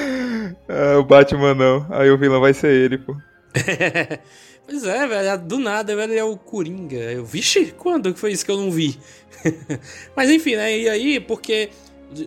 [0.71, 3.15] é, o Batman não, aí o vilão vai ser ele, pô.
[4.67, 6.97] Pois é, velho, do nada, velho, é o Coringa.
[6.97, 8.99] Eu, vixe, quando que foi isso que eu não vi?
[10.17, 11.71] Mas enfim, né, e aí, porque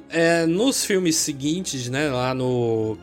[0.10, 2.97] é, nos filmes seguintes, né, lá no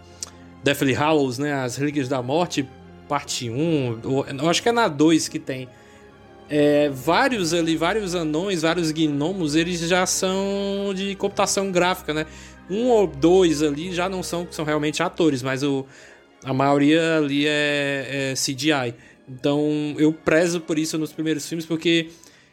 [0.65, 2.69] Deathly Hallows, né, As Relíquias da Morte,
[3.09, 4.01] parte 1,
[4.41, 5.69] eu acho que é na 2 que tem.
[6.49, 12.27] É, vários ali, vários anões, vários gnomos, eles já são de computação gráfica, né?
[12.71, 15.85] Um ou dois ali já não são, são realmente atores, mas o,
[16.45, 18.95] a maioria ali é, é CGI.
[19.29, 22.11] Então eu prezo por isso nos primeiros filmes, porque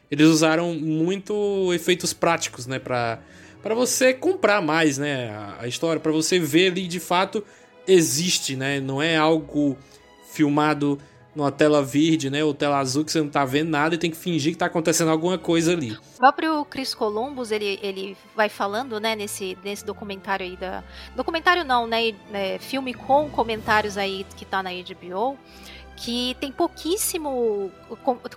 [0.10, 2.80] eles usaram muito efeitos práticos, né?
[2.80, 3.20] Pra,
[3.62, 5.30] pra você comprar mais, né?
[5.60, 7.44] A, história, para você ver ali de fato
[7.88, 8.80] existe, né?
[8.80, 9.78] Não é algo
[10.32, 11.00] filmado
[11.36, 14.12] numa tela verde, né, ou tela azul que você não tá vendo nada e tem
[14.12, 15.92] que fingir que tá acontecendo alguma coisa ali.
[15.92, 20.84] O próprio Chris Columbus, ele, ele vai falando, né, nesse, nesse documentário aí da...
[21.16, 25.38] Documentário não, né, é, filme com comentários aí que tá na HBO,
[25.96, 27.72] que tem pouquíssimo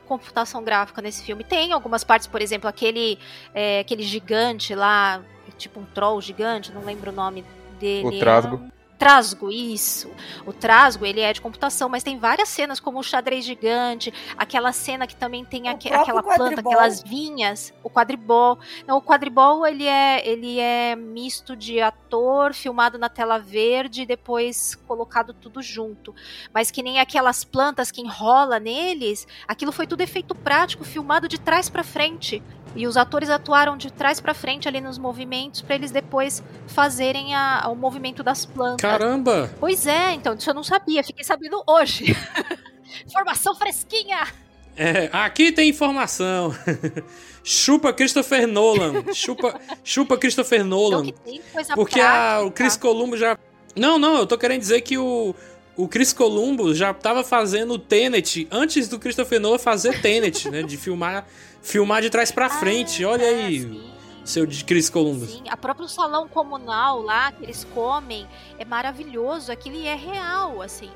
[0.06, 1.42] computação gráfica nesse filme.
[1.42, 3.18] Tem algumas partes, por exemplo, aquele,
[3.54, 5.22] é, aquele gigante lá,
[5.56, 7.44] tipo um troll gigante, não lembro o nome
[7.78, 8.16] dele.
[8.16, 8.75] O Trasgo.
[8.98, 10.10] Trasgo, isso.
[10.46, 14.72] O Trasgo, ele é de computação, mas tem várias cenas, como o xadrez gigante, aquela
[14.72, 18.58] cena que também tem aqu aquela planta, aquelas vinhas, o quadribol.
[18.86, 24.06] Não, o quadribol, ele é, ele é misto de ator, filmado na tela verde e
[24.06, 26.14] depois colocado tudo junto.
[26.52, 31.38] Mas que nem aquelas plantas que enrola neles, aquilo foi tudo efeito prático, filmado de
[31.38, 32.42] trás para frente.
[32.74, 37.34] E os atores atuaram de trás para frente ali nos movimentos para eles depois fazerem
[37.34, 38.90] a, o movimento das plantas.
[38.90, 39.50] Caramba!
[39.58, 42.16] Pois é, então isso eu não sabia, fiquei sabendo hoje.
[43.06, 44.26] Informação fresquinha!
[44.76, 46.54] É, aqui tem informação.
[47.42, 49.04] chupa Christopher Nolan.
[49.14, 51.06] Chupa, chupa Christopher Nolan.
[51.06, 53.38] Então, porque a, o Chris Columbus já.
[53.74, 55.34] Não, não, eu tô querendo dizer que o,
[55.76, 60.62] o Chris Columbus já tava fazendo o Tenet antes do Christopher Nolan fazer Tenet, né?
[60.62, 61.26] De filmar
[61.62, 63.04] filmar de trás para frente.
[63.04, 63.60] Ah, Olha é, aí.
[63.60, 63.92] Sim.
[64.24, 65.30] Seu de Chris Columbus.
[65.30, 68.26] Sim, a próprio salão comunal lá que eles comem
[68.58, 69.52] é maravilhoso.
[69.52, 70.90] Aquilo é real, assim.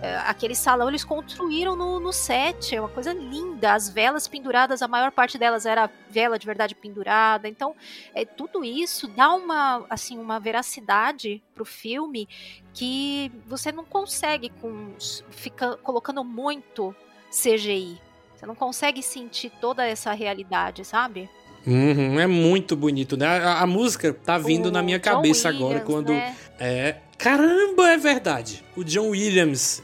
[0.00, 3.72] É, aquele salão eles construíram no, no set, é uma coisa linda.
[3.72, 7.48] As velas penduradas, a maior parte delas era vela de verdade pendurada.
[7.48, 7.74] Então,
[8.14, 12.28] é, tudo isso dá uma, assim, uma veracidade pro filme
[12.72, 14.92] que você não consegue com
[15.30, 16.94] fica colocando muito
[17.30, 18.00] CGI.
[18.36, 21.28] Você não consegue sentir toda essa realidade, sabe?
[21.66, 23.26] Uhum, é muito bonito, né?
[23.26, 26.12] A, a música tá vindo o na minha John cabeça Williams, agora quando.
[26.12, 26.36] Né?
[26.60, 26.96] É.
[27.18, 28.64] Caramba, é verdade.
[28.76, 29.82] O John Williams.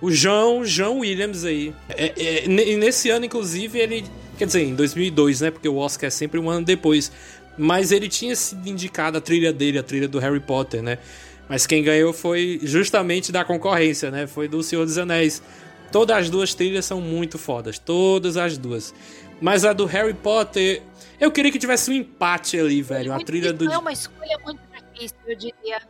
[0.00, 1.74] O João, João Williams aí.
[1.88, 4.04] É, é, e nesse ano, inclusive, ele.
[4.36, 5.50] Quer dizer, em 2002, né?
[5.50, 7.10] Porque o Oscar é sempre um ano depois.
[7.56, 10.98] Mas ele tinha sido indicado a trilha dele, a trilha do Harry Potter, né?
[11.48, 14.28] Mas quem ganhou foi justamente da concorrência, né?
[14.28, 15.42] Foi do Senhor dos Anéis.
[15.90, 18.94] Todas as duas trilhas são muito fodas, todas as duas.
[19.40, 20.82] Mas a do Harry Potter,
[21.18, 23.12] eu queria que tivesse um empate ali, velho.
[23.12, 23.70] a trilha do.
[23.70, 24.60] É uma escolha muito
[24.94, 25.80] difícil, eu diria.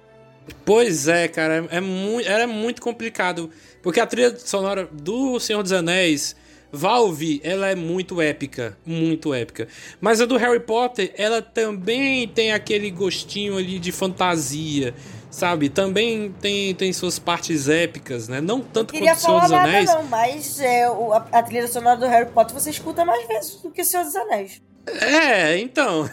[0.64, 3.50] Pois é, cara, é muito, era muito complicado.
[3.82, 6.34] Porque a trilha sonora do Senhor dos Anéis,
[6.70, 9.68] Valve, ela é muito épica, muito épica.
[10.00, 14.94] Mas a do Harry Potter, ela também tem aquele gostinho ali de fantasia
[15.30, 15.68] sabe?
[15.68, 18.40] Também tem, tem suas partes épicas, né?
[18.40, 19.86] Não tanto quanto o Senhor dos Anéis.
[19.86, 23.26] Nada, não, mas é, o, a, a, trilha sonora do Harry Potter você escuta mais
[23.26, 24.62] vezes do que o Senhor dos Anéis.
[24.86, 26.08] É, então.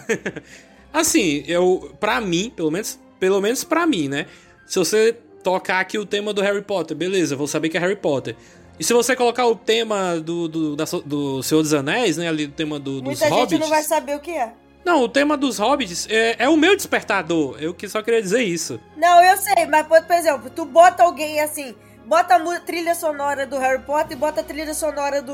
[0.91, 4.25] assim, eu, pra mim, pelo menos, pelo menos pra mim, né?
[4.65, 7.95] Se você tocar aqui o tema do Harry Potter, beleza, vou saber que é Harry
[7.95, 8.35] Potter.
[8.79, 12.27] E se você colocar o tema do, do, da, do Senhor dos Anéis, né?
[12.27, 14.53] Ali o tema do, dos Muita Muita gente não vai saber o que é.
[14.83, 17.57] Não, o tema dos hobbits é, é, o meu despertador.
[17.59, 18.79] Eu que só queria dizer isso.
[18.97, 21.73] Não, eu sei, mas por exemplo, tu bota alguém assim,
[22.05, 25.33] bota a trilha sonora do Harry Potter e bota a trilha sonora do,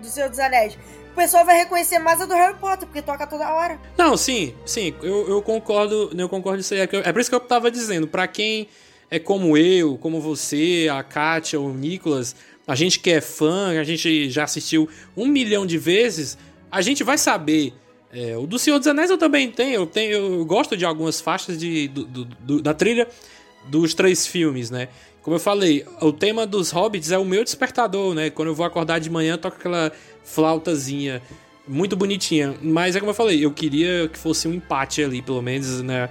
[0.00, 0.76] do Senhor dos Anéis.
[1.12, 3.78] O pessoal vai reconhecer mais a do Harry Potter, porque toca toda hora.
[3.96, 6.80] Não, sim, sim, eu, eu concordo, eu concordo isso aí.
[6.80, 8.68] É, é por isso que eu tava dizendo, para quem
[9.10, 12.34] é como eu, como você, a Kátia, o Nicolas,
[12.66, 16.38] a gente que é fã, a gente já assistiu um milhão de vezes,
[16.70, 17.74] a gente vai saber.
[18.12, 21.20] É, o do Senhor dos Anéis eu também tenho, eu tenho, eu gosto de algumas
[21.20, 23.08] faixas de, do, do, do, da trilha
[23.66, 24.88] dos três filmes, né?
[25.22, 28.30] Como eu falei, o tema dos Hobbits é o meu despertador, né?
[28.30, 29.92] Quando eu vou acordar de manhã, toca aquela
[30.30, 31.22] flautazinha
[31.66, 32.54] muito bonitinha.
[32.60, 36.08] Mas é como eu falei, eu queria que fosse um empate ali, pelo menos, né?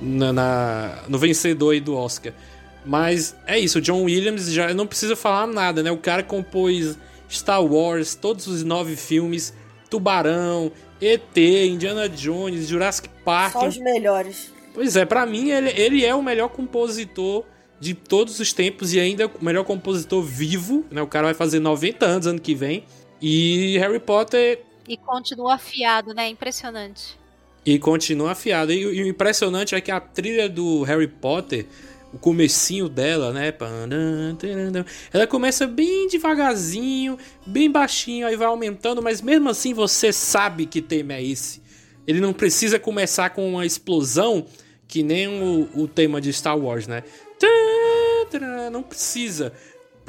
[0.00, 2.32] Na, na, no vencedor aí do Oscar.
[2.86, 5.90] Mas é isso, o John Williams já não precisa falar nada, né?
[5.90, 6.96] O cara compôs
[7.30, 9.52] Star Wars, todos os nove filmes,
[9.90, 13.52] Tubarão, ET, Indiana Jones, Jurassic Park.
[13.52, 14.52] Só os melhores.
[14.72, 17.44] Pois é, para mim ele, ele é o melhor compositor
[17.78, 21.02] de todos os tempos e ainda o melhor compositor vivo, né?
[21.02, 22.84] O cara vai fazer 90 anos ano que vem.
[23.20, 24.62] E Harry Potter.
[24.88, 26.28] E continua afiado, né?
[26.28, 27.18] Impressionante.
[27.64, 28.72] E continua afiado.
[28.72, 31.66] E, e o impressionante é que a trilha do Harry Potter
[32.12, 33.54] o comecinho dela, né?
[35.12, 37.16] Ela começa bem devagarzinho,
[37.46, 41.62] bem baixinho, aí vai aumentando, mas mesmo assim você sabe que tema é esse.
[42.06, 44.44] Ele não precisa começar com uma explosão
[44.88, 47.04] que nem o, o tema de Star Wars, né?
[48.72, 49.52] Não precisa.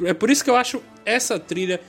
[0.04, 1.80] É por isso que eu acho essa trilha,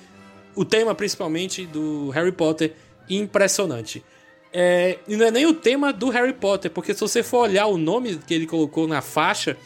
[0.55, 2.73] o tema principalmente do Harry Potter,
[3.09, 4.03] impressionante.
[4.51, 7.65] É, e não é nem o tema do Harry Potter, porque se você for olhar
[7.65, 9.57] o nome que ele colocou na faixa,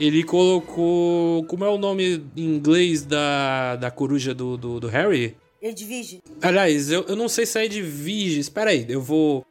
[0.00, 1.44] ele colocou.
[1.44, 5.36] Como é o nome em inglês da, da coruja do, do, do Harry?
[5.60, 6.22] Edvige.
[6.40, 8.40] Aliás, eu, eu não sei se é Edvige.
[8.40, 9.44] Espera aí, eu vou.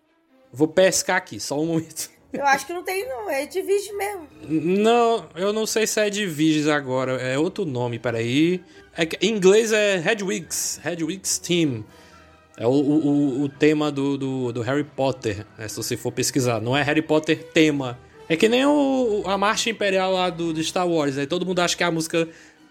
[0.52, 2.10] Vou pescar aqui, só um momento.
[2.34, 3.30] Eu acho que não tem, não.
[3.30, 4.28] É Edvige mesmo.
[4.48, 7.14] Não, eu não sei se é Edviges agora.
[7.14, 8.62] É outro nome, peraí.
[8.98, 10.80] É, em inglês é Hedwigs.
[10.84, 11.84] Hedwigs Team.
[12.58, 16.62] É o, o, o tema do, do, do Harry Potter, né, se você for pesquisar.
[16.62, 17.98] Não é Harry Potter tema.
[18.30, 21.26] É que nem o, a marcha imperial lá do, do Star Wars, né?
[21.26, 22.28] Todo mundo acha que é a música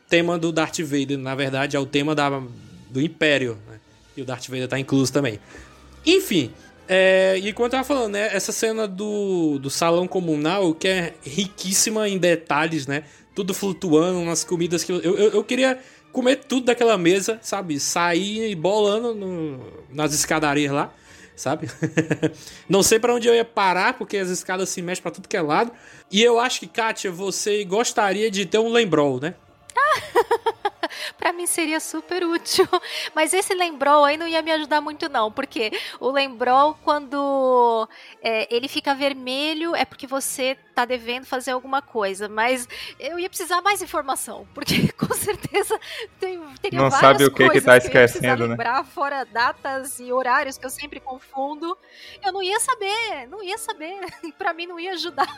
[0.08, 1.18] tema do Darth Vader.
[1.18, 2.42] Na verdade, é o tema da,
[2.88, 3.78] do Império, né?
[4.16, 5.38] E o Darth Vader tá incluso também.
[6.06, 6.50] Enfim,
[6.88, 8.34] é, e eu tava falando, né?
[8.34, 13.04] Essa cena do, do salão comunal, que é riquíssima em detalhes, né?
[13.34, 15.78] Tudo flutuando, umas comidas que eu, eu, eu queria
[16.12, 17.78] comer tudo daquela mesa, sabe?
[17.80, 20.92] Sair bolando no, nas escadarias lá
[21.40, 21.68] sabe?
[22.68, 25.36] não sei para onde eu ia parar, porque as escadas se mexem para tudo que
[25.36, 25.72] é lado.
[26.10, 29.34] E eu acho que, Kátia, você gostaria de ter um lembrol, né?
[31.18, 32.66] para mim seria super útil.
[33.14, 35.30] Mas esse lembrol aí não ia me ajudar muito, não.
[35.30, 37.88] Porque o lembrol, quando
[38.22, 42.28] é, ele fica vermelho, é porque você tá devendo fazer alguma coisa.
[42.28, 42.68] Mas
[42.98, 44.46] eu ia precisar mais informação.
[44.54, 45.78] Porque com certeza
[46.18, 48.52] tem, teria não sabe o que coisas que tá que esquecendo, eu né?
[48.54, 51.76] lembrar, fora datas e horários que eu sempre confundo.
[52.24, 54.00] Eu não ia saber, não ia saber.
[54.22, 55.28] E pra mim não ia ajudar.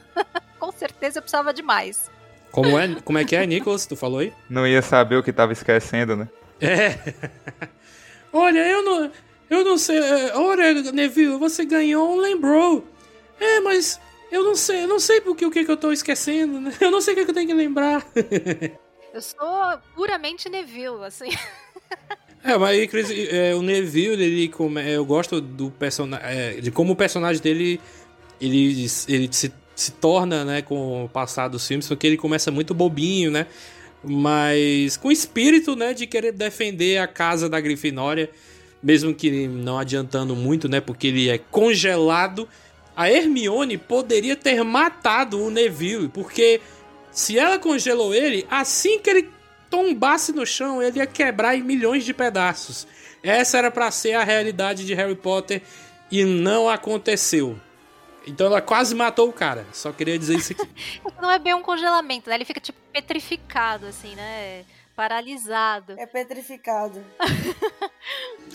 [0.59, 2.11] com certeza eu precisava de mais.
[2.53, 3.86] Como é, como é que é, Nicholas?
[3.86, 4.32] Tu falou aí?
[4.48, 6.28] Não ia saber o que tava esquecendo, né?
[6.61, 6.98] É.
[8.32, 9.11] Olha, eu não.
[9.50, 9.98] Eu não sei.
[9.98, 12.86] é, Olha, Neville, você ganhou um lembrou.
[13.40, 13.98] É, mas
[14.30, 16.72] eu não sei, eu não sei porque o que, que eu tô esquecendo, né?
[16.80, 18.07] Eu não sei o que, que eu tenho que lembrar.
[19.14, 21.28] Eu sou puramente Neville, assim.
[22.44, 26.61] É, mas aí, Chris, é, o Neville, ele come- eu gosto do personagem.
[26.61, 27.80] de como o personagem dele
[28.40, 32.74] ele, ele se, se torna, né, com o passar dos filmes, porque ele começa muito
[32.74, 33.46] bobinho, né?
[34.04, 38.30] Mas com espírito, né, de querer defender a casa da Grifinória,
[38.82, 42.48] mesmo que não adiantando muito, né, porque ele é congelado.
[42.96, 46.60] A Hermione poderia ter matado o Neville, porque
[47.10, 49.28] se ela congelou ele, assim que ele
[49.70, 52.86] tombasse no chão, ele ia quebrar em milhões de pedaços.
[53.22, 55.62] Essa era pra ser a realidade de Harry Potter
[56.10, 57.56] e não aconteceu.
[58.26, 59.66] Então ela quase matou o cara.
[59.72, 60.68] Só queria dizer isso aqui.
[61.20, 62.36] Não é bem um congelamento, né?
[62.36, 64.64] Ele fica tipo petrificado, assim, né?
[64.94, 65.94] Paralisado.
[65.98, 67.02] É petrificado.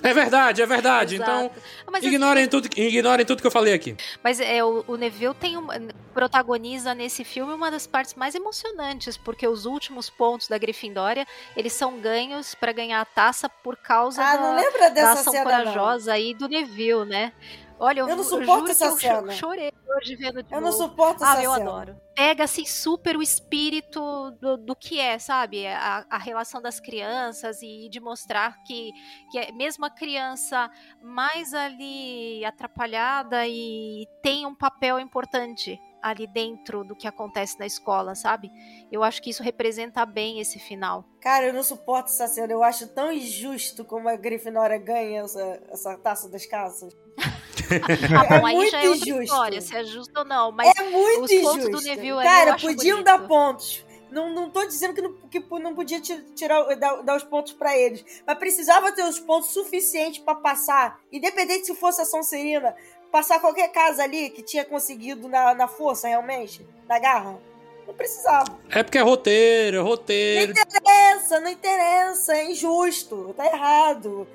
[0.04, 1.16] É verdade, é verdade.
[1.16, 1.32] Exato.
[1.32, 1.52] Então,
[1.88, 3.96] Mas, assim, ignorem tudo, ignorem tudo que eu falei aqui.
[4.24, 5.68] Mas é, o, o Neville tem um,
[6.14, 11.74] protagoniza nesse filme uma das partes mais emocionantes, porque os últimos pontos da Grifindória, eles
[11.74, 15.34] são ganhos pra ganhar a taça por causa Ah, da, não lembra da dessa ação
[15.44, 17.34] corajosa aí do Neville, né?
[17.80, 19.32] Olha, eu, Eu não eu suporto juro essa que eu cho- cena.
[19.34, 20.84] chorei hoje vendo de Eu não novo.
[20.84, 21.64] suporto Ah, essa eu cena.
[21.70, 22.02] adoro.
[22.16, 25.68] Pega, assim, super o espírito do, do que é, sabe?
[25.68, 28.92] A, a relação das crianças e de mostrar que,
[29.32, 30.70] que é, mesmo a criança
[31.04, 38.16] mais ali atrapalhada e tem um papel importante ali dentro do que acontece na escola,
[38.16, 38.50] sabe?
[38.92, 41.04] Eu acho que isso representa bem esse final.
[41.22, 42.52] Cara, eu não suporto essa cena.
[42.54, 46.94] Eu acho tão injusto como a Grifinória ganha essa, essa taça das casas.
[48.18, 49.24] ah, bom, É aí já é muito outra injusto.
[49.24, 50.52] história, se é justo ou não.
[50.52, 51.60] Mas é muito os injusto.
[51.62, 53.04] pontos do Neville Cara, podiam bonito.
[53.06, 53.86] dar pontos.
[54.10, 57.52] Não, não tô dizendo que não, que não podia ti- tirar, dar, dar os pontos
[57.54, 58.06] pra eles.
[58.26, 61.00] Mas precisava ter os pontos suficientes pra passar.
[61.12, 62.74] Independente se fosse a Sonserina,
[63.12, 67.38] passar qualquer casa ali que tinha conseguido na, na força, realmente, na garra.
[67.86, 68.58] Não precisava.
[68.70, 70.52] É porque é roteiro, é Não roteiro.
[70.54, 72.34] interessa, não interessa.
[72.38, 73.34] É injusto.
[73.36, 74.26] Tá errado.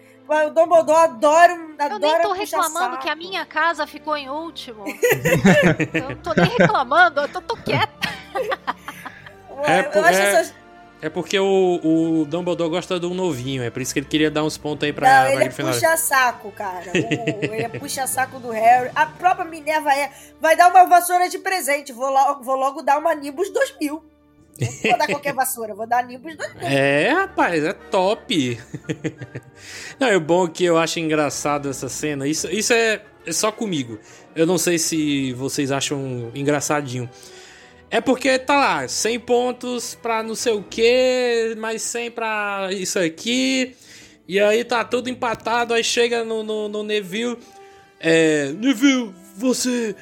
[0.47, 3.03] O Dumbledore adora, Eu adora nem tô reclamando saco.
[3.03, 4.85] que a minha casa ficou em último.
[5.95, 7.93] eu não tô nem reclamando, eu tô, tô quieta.
[9.51, 10.55] Ué, É, eu acho é- essas-
[11.03, 14.45] É porque o, o Dumbledore gosta do novinho, é por isso que ele queria dar
[14.45, 15.81] uns pontos aí pra, Não, pra ele é Grifinória.
[15.81, 16.85] puxa-saco, cara.
[16.95, 18.91] O- ele é puxa-saco do Harry.
[18.95, 20.13] A própria Minerva é.
[20.41, 21.93] Vai dar uma vassoura de presente.
[21.93, 24.03] Vou, logo, vou logo dar uma Nimbus 2000.
[24.61, 26.61] Não vou dar qualquer vassoura, vou dar Nimbus 2000.
[26.61, 28.61] É, rapaz, é top.
[29.99, 32.27] não, é bom que eu acho engraçado essa cena.
[32.27, 33.99] Isso, isso é, é só comigo.
[34.37, 37.09] Eu não sei se vocês acham engraçadinho.
[37.91, 42.99] É porque tá lá, 100 pontos pra não sei o que, mais 100 pra isso
[42.99, 43.77] aqui.
[44.27, 47.37] E aí tá tudo empatado, aí chega no, no, no Neville.
[48.01, 49.95] É, Neville, você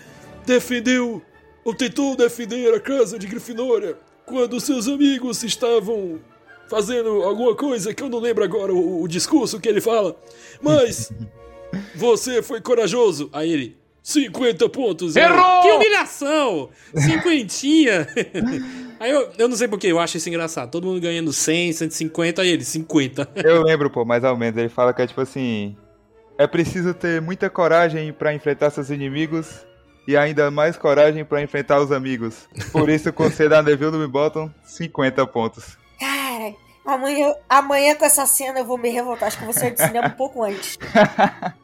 [0.46, 1.22] defendeu
[1.64, 3.96] ou tentou defender a casa de Grifinória
[4.30, 6.20] quando seus amigos estavam
[6.68, 10.16] fazendo alguma coisa que eu não lembro agora o, o discurso que ele fala.
[10.62, 11.12] Mas
[11.96, 13.28] você foi corajoso.
[13.32, 15.16] Aí ele, 50 pontos.
[15.16, 15.62] Errou!
[15.62, 16.70] Que humilhação!
[16.94, 18.06] Cinquentinha.
[19.00, 20.70] Aí eu, eu não sei porquê, eu acho isso engraçado.
[20.70, 23.30] Todo mundo ganhando 100, 150, aí ele, 50.
[23.42, 24.60] Eu lembro, pô, mais ou menos.
[24.60, 25.74] Ele fala que é tipo assim:
[26.36, 29.64] é preciso ter muita coragem pra enfrentar seus inimigos
[30.10, 32.48] e ainda mais coragem pra enfrentar os amigos.
[32.72, 35.78] Por isso, concedo a Neville me botam 50 pontos.
[35.98, 36.54] Cara,
[36.84, 39.28] amanhã, amanhã com essa cena eu vou me revoltar.
[39.28, 40.76] Acho que eu vou sair do cinema um pouco antes.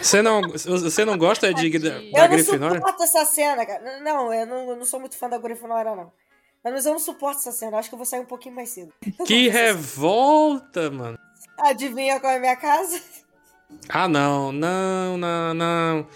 [0.00, 2.12] Você não, você não gosta de, da, Tadinho.
[2.12, 2.76] da eu não Grifinória?
[2.76, 4.00] suporto essa cena, cara.
[4.00, 6.12] Não, eu não, eu não sou muito fã da Grifinória, não.
[6.62, 7.78] Mas eu não suporto essa cena.
[7.78, 8.92] Acho que eu vou sair um pouquinho mais cedo.
[9.18, 11.18] Eu Que revolta, mano.
[11.58, 13.00] Adivinha qual é a minha casa?
[13.88, 16.06] Ah, não, não, não, não.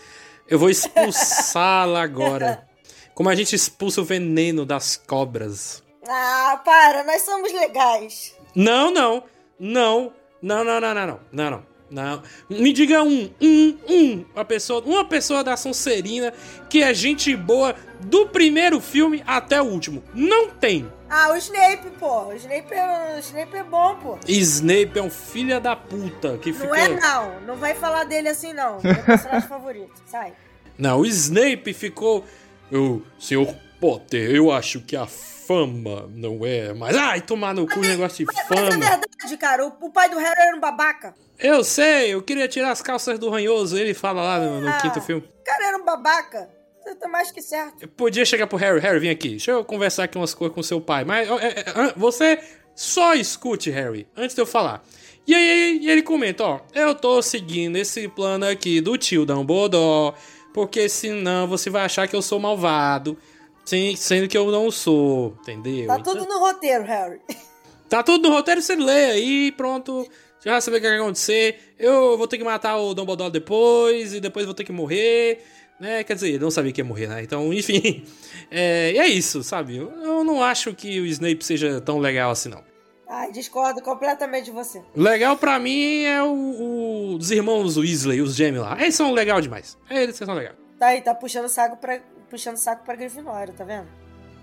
[0.53, 2.69] Eu vou expulsá-la agora.
[3.15, 5.83] Como a gente expulsa o veneno das cobras.
[6.07, 8.37] Ah, para, nós somos legais.
[8.55, 9.25] Não, não.
[9.59, 10.13] Não.
[10.43, 11.21] Não, não, não, não, não.
[11.33, 11.72] Não, não.
[11.93, 12.23] Não.
[12.49, 16.33] Me diga um, um, um, uma pessoa, uma pessoa da Sonserina
[16.71, 20.03] que é gente boa do primeiro filme até o último.
[20.15, 20.91] Não tem.
[21.11, 22.29] Ah, o Snape, pô.
[22.29, 24.19] O Snape é, o Snape é bom, pô.
[24.27, 26.67] Snape é um filho da puta que fica.
[26.67, 27.41] Não é não.
[27.43, 28.81] Não vai falar dele assim, não.
[28.83, 29.93] Meu personagem favorito.
[30.07, 30.33] Sai.
[30.79, 32.25] Não, o Snape ficou.
[32.71, 35.07] Eu, senhor Potter, eu acho que a
[35.53, 36.97] fama não é mais.
[36.97, 38.71] Ai, tomar no cu o negócio de Mas é fama.
[38.71, 39.67] verdade, cara.
[39.67, 41.15] O, o pai do Harry era um babaca.
[41.39, 43.77] Eu sei, eu queria tirar as calças do ranhoso.
[43.77, 44.79] Ele fala lá no, no Ah.
[44.81, 45.23] quinto filme.
[45.23, 46.49] O cara era um babaca.
[46.83, 47.75] Você tá mais que certo.
[47.83, 49.31] Eu podia chegar pro Harry, Harry, vem aqui.
[49.31, 51.05] Deixa eu conversar aqui umas coisas com seu pai.
[51.05, 52.39] Mas é, é, você
[52.75, 54.83] só escute, Harry, antes de eu falar.
[55.27, 60.17] E aí e ele comenta, ó, eu tô seguindo esse plano aqui do tio Dumbledore,
[60.53, 63.17] porque senão você vai achar que eu sou malvado,
[63.65, 65.87] sim, sendo que eu não sou, entendeu?
[65.87, 67.21] Tá Então- tudo no roteiro, Harry.
[67.89, 70.09] Tá tudo no roteiro, você lê aí, pronto.
[70.43, 71.75] Já vai saber o que vai acontecer.
[71.79, 75.45] Eu vou ter que matar o Dumbledore depois, e depois vou ter que morrer,
[75.79, 76.03] né?
[76.03, 77.23] Quer dizer, ele não sabia que ia morrer, né?
[77.23, 78.03] Então, enfim.
[78.51, 79.77] É, e é isso, sabe?
[79.77, 82.65] Eu, não acho que o Snape seja tão legal assim, não.
[83.07, 84.81] Ai, discordo completamente de você.
[84.97, 88.81] Legal pra mim é o, o- os irmãos Weasley, os gêmeos lá.
[88.81, 89.77] Eles são legal demais.
[89.91, 90.57] Eles são legais.
[90.79, 92.01] Tá aí, tá puxando saco pra,
[92.33, 93.87] puxando saco pra Grifinória, tá vendo?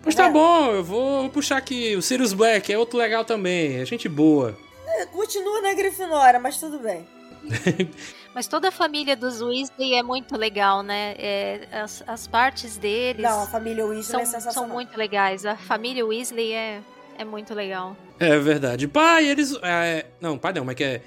[0.04, 1.96] Pois tá bom, eu vou, vou puxar aqui.
[1.96, 3.78] O Sirius Black é outro legal também.
[3.82, 4.56] É gente boa.
[4.86, 7.06] É, Continua na Grifinória, mas tudo bem.
[8.36, 11.16] Mas toda a família dos Weasley é muito legal, né?
[11.18, 14.54] É, as, as partes deles Não, a família Weasley são, é sensacional.
[14.54, 15.48] são muito legais.
[15.48, 16.80] A família Weasley é,
[17.18, 17.98] é muito legal.
[18.20, 18.88] É verdade.
[18.88, 19.58] Pai, eles.
[19.64, 21.02] é, não, pai não, mas que é.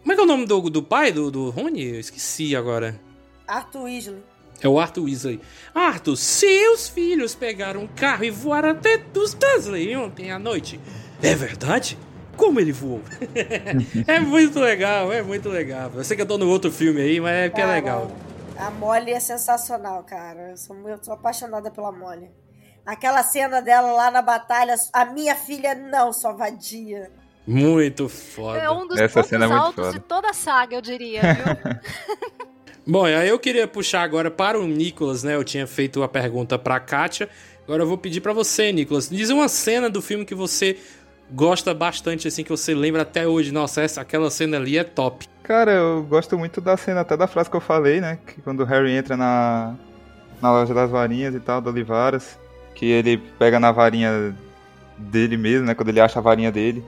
[0.00, 1.94] Como é que é o nome do, do pai do, do Rony?
[1.94, 3.00] Eu esqueci agora.
[3.46, 4.33] Arthur Weasley.
[4.60, 5.40] É o Arthur Weasley.
[5.74, 10.80] Arthur, seus filhos pegaram um carro e voaram até dos Dursley ontem à noite.
[11.22, 11.98] É verdade?
[12.36, 13.00] Como ele voou?
[14.06, 15.90] é muito legal, é muito legal.
[15.94, 18.10] Eu sei que eu tô no outro filme aí, mas é que é legal.
[18.56, 20.50] A Molly é sensacional, cara.
[20.50, 22.30] Eu sou, eu sou apaixonada pela Molly.
[22.86, 27.10] Aquela cena dela lá na batalha, a minha filha não, sua vadia.
[27.46, 28.58] Muito foda.
[28.58, 29.98] É um dos Essa pontos cena é muito altos foda.
[29.98, 31.44] de toda a saga, eu diria, viu?
[32.86, 35.34] Bom, aí eu queria puxar agora para o Nicolas, né?
[35.34, 37.28] Eu tinha feito a pergunta para a Kátia.
[37.64, 39.08] Agora eu vou pedir para você, Nicolas.
[39.08, 40.76] Diz uma cena do filme que você
[41.30, 43.50] gosta bastante, assim, que você lembra até hoje.
[43.50, 45.26] Nossa, essa, aquela cena ali é top.
[45.42, 48.18] Cara, eu gosto muito da cena, até da frase que eu falei, né?
[48.26, 49.74] Que quando o Harry entra na,
[50.42, 52.38] na loja das varinhas e tal, do Olivaras,
[52.74, 54.36] que ele pega na varinha
[54.98, 55.74] dele mesmo, né?
[55.74, 56.84] Quando ele acha a varinha dele.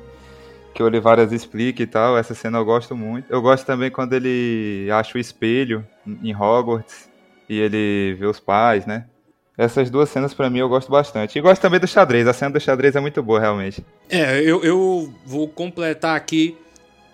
[0.76, 2.18] Que o Olivaras explica e tal.
[2.18, 3.32] Essa cena eu gosto muito.
[3.32, 5.86] Eu gosto também quando ele acha o espelho
[6.22, 7.08] em Hogwarts
[7.48, 9.06] e ele vê os pais, né?
[9.56, 11.38] Essas duas cenas para mim eu gosto bastante.
[11.38, 12.28] E gosto também do xadrez.
[12.28, 13.82] A cena do xadrez é muito boa, realmente.
[14.10, 16.54] É, eu, eu vou completar aqui.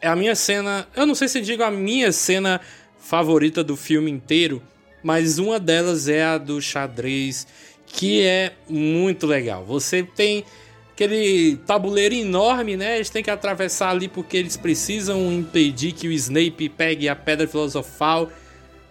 [0.00, 0.84] É a minha cena.
[0.96, 2.60] Eu não sei se digo a minha cena
[2.98, 4.60] favorita do filme inteiro,
[5.04, 7.46] mas uma delas é a do xadrez,
[7.86, 9.64] que é muito legal.
[9.64, 10.44] Você tem
[10.92, 12.96] aquele tabuleiro enorme, né?
[12.96, 17.46] Eles têm que atravessar ali porque eles precisam impedir que o Snape pegue a pedra
[17.46, 18.30] filosofal.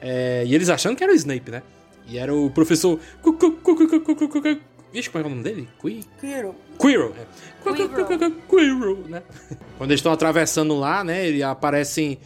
[0.01, 1.63] É, e eles achando que era o Snape, né?
[2.07, 2.99] E era o professor.
[4.91, 5.69] Vixe, como é o nome dele?
[6.19, 6.55] Quirrell.
[6.77, 7.25] Quirrell, é.
[8.49, 9.23] Quirrell, né?
[9.77, 11.29] Quando eles estão atravessando lá, né?
[11.29, 12.19] E aparecem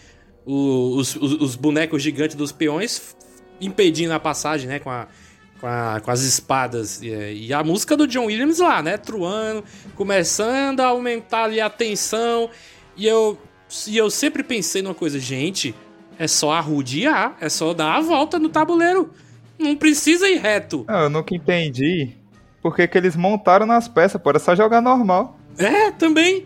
[0.45, 3.15] os, os, os, bonecos gigantes dos peões
[3.61, 4.79] impedindo a passagem, né?
[4.79, 5.07] Com, a,
[5.65, 7.01] com, a, com as espadas.
[7.01, 8.97] E, e, a música do John Williams lá, né?
[8.97, 9.63] Truando,
[9.95, 12.51] começando a aumentar ali a tensão.
[12.95, 13.35] E eu,
[13.87, 15.73] e eu sempre pensei numa coisa, gente,
[16.19, 19.09] é só arrudear, é só dar a volta no tabuleiro.
[19.57, 20.85] Não precisa ir reto.
[20.87, 22.11] Não, eu nunca entendi
[22.61, 25.39] por que, eles montaram nas peças, pô, era só jogar normal.
[25.57, 26.45] É, também.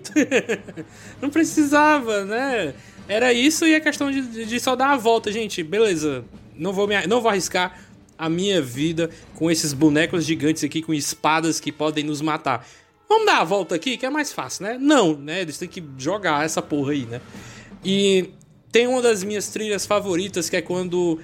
[1.22, 2.74] não precisava, né?
[3.08, 5.62] Era isso e a questão de, de só dar a volta, gente.
[5.62, 6.24] Beleza,
[6.56, 7.89] não vou, me, não vou arriscar
[8.20, 12.68] a minha vida com esses bonecos gigantes aqui com espadas que podem nos matar.
[13.08, 14.78] Vamos dar a volta aqui, que é mais fácil, né?
[14.80, 15.42] Não, né?
[15.42, 17.22] Eles têm que jogar essa porra aí, né?
[17.84, 18.30] E
[18.72, 21.20] tem uma das minhas trilhas favoritas que é quando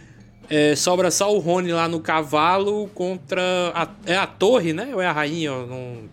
[0.49, 3.41] é, sobra só o Rony lá no cavalo contra.
[3.75, 4.91] A, é a torre, né?
[4.93, 5.51] Ou é a rainha?
[5.51, 6.09] Não,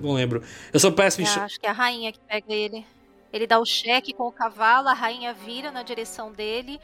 [0.00, 0.42] não lembro.
[0.72, 1.30] Eu sou péssimo em.
[1.30, 2.86] acho que é a rainha que pega ele.
[3.32, 6.80] Ele dá o cheque com o cavalo, a rainha vira na direção dele.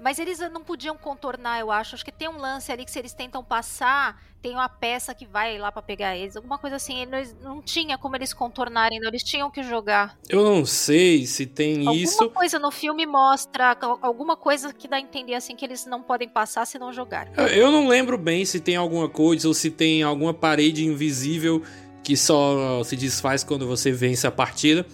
[0.00, 1.94] Mas eles não podiam contornar, eu acho.
[1.94, 5.26] Acho que tem um lance ali que se eles tentam passar, tem uma peça que
[5.26, 6.36] vai lá para pegar eles.
[6.36, 7.02] Alguma coisa assim.
[7.02, 9.08] Eles não tinha como eles contornarem, não.
[9.08, 10.18] Eles tinham que jogar.
[10.28, 12.22] Eu não sei se tem alguma isso.
[12.22, 16.02] Alguma coisa no filme mostra alguma coisa que dá a entender assim que eles não
[16.02, 17.28] podem passar se não jogar.
[17.54, 21.62] Eu não lembro bem se tem alguma coisa ou se tem alguma parede invisível
[22.02, 24.86] que só se desfaz quando você vence a partida.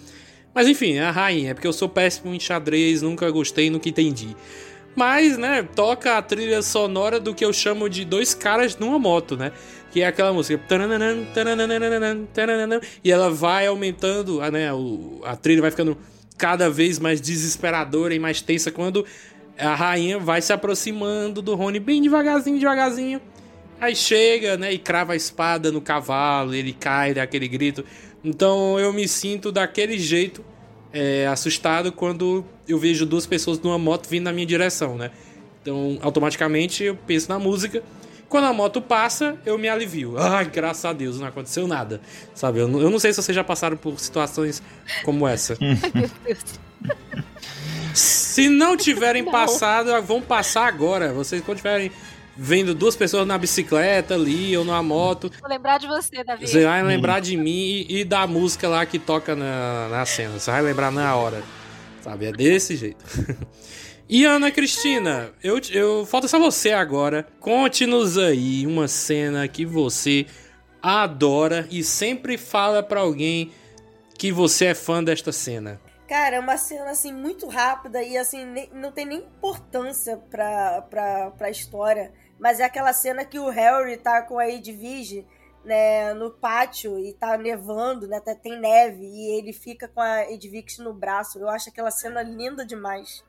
[0.53, 3.87] Mas enfim, é a rainha, é porque eu sou péssimo em xadrez, nunca gostei, nunca
[3.87, 4.35] entendi.
[4.97, 9.37] Mas, né, toca a trilha sonora do que eu chamo de dois caras numa moto,
[9.37, 9.51] né?
[9.91, 10.59] Que é aquela música.
[13.03, 14.71] E ela vai aumentando, né?
[15.23, 15.95] A trilha vai ficando
[16.35, 19.05] cada vez mais desesperadora e mais tensa quando
[19.55, 23.21] a rainha vai se aproximando do Rony bem devagarzinho, devagarzinho.
[23.79, 27.85] Aí chega, né, e crava a espada no cavalo, ele cai, dá aquele grito.
[28.23, 30.43] Então eu me sinto daquele jeito
[30.97, 35.11] é, assustado quando eu vejo duas pessoas numa moto vindo na minha direção, né?
[35.61, 37.83] Então, automaticamente eu penso na música.
[38.27, 40.15] Quando a moto passa, eu me alivio.
[40.17, 42.01] Ai, graças a Deus, não aconteceu nada.
[42.33, 42.59] Sabe?
[42.59, 44.61] Eu não, eu não sei se vocês já passaram por situações
[45.03, 45.55] como essa.
[47.93, 49.31] se não tiverem não.
[49.31, 51.13] passado, vão passar agora.
[51.13, 51.91] Vocês, quando tiverem
[52.37, 55.31] vendo duas pessoas na bicicleta ali ou numa moto.
[55.41, 56.47] Vou lembrar de você, Davi.
[56.47, 60.39] Você vai lembrar de mim e, e da música lá que toca na, na cena.
[60.39, 61.41] Você vai lembrar na hora.
[62.01, 62.25] Sabe?
[62.25, 63.03] É desse jeito.
[64.09, 67.27] E Ana Cristina, eu, eu falta só você agora.
[67.41, 70.25] Conte-nos aí uma cena que você
[70.81, 73.51] adora e sempre fala para alguém
[74.17, 75.81] que você é fã desta cena.
[76.07, 80.83] Cara, é uma cena assim muito rápida e assim nem, não tem nem importância pra,
[80.83, 82.13] pra, pra história.
[82.39, 85.25] Mas é aquela cena que o Harry tá com a Edwige,
[85.63, 90.81] né, no pátio e tá nevando, né, tem neve e ele fica com a Edwige
[90.81, 91.39] no braço.
[91.39, 93.23] Eu acho aquela cena linda demais.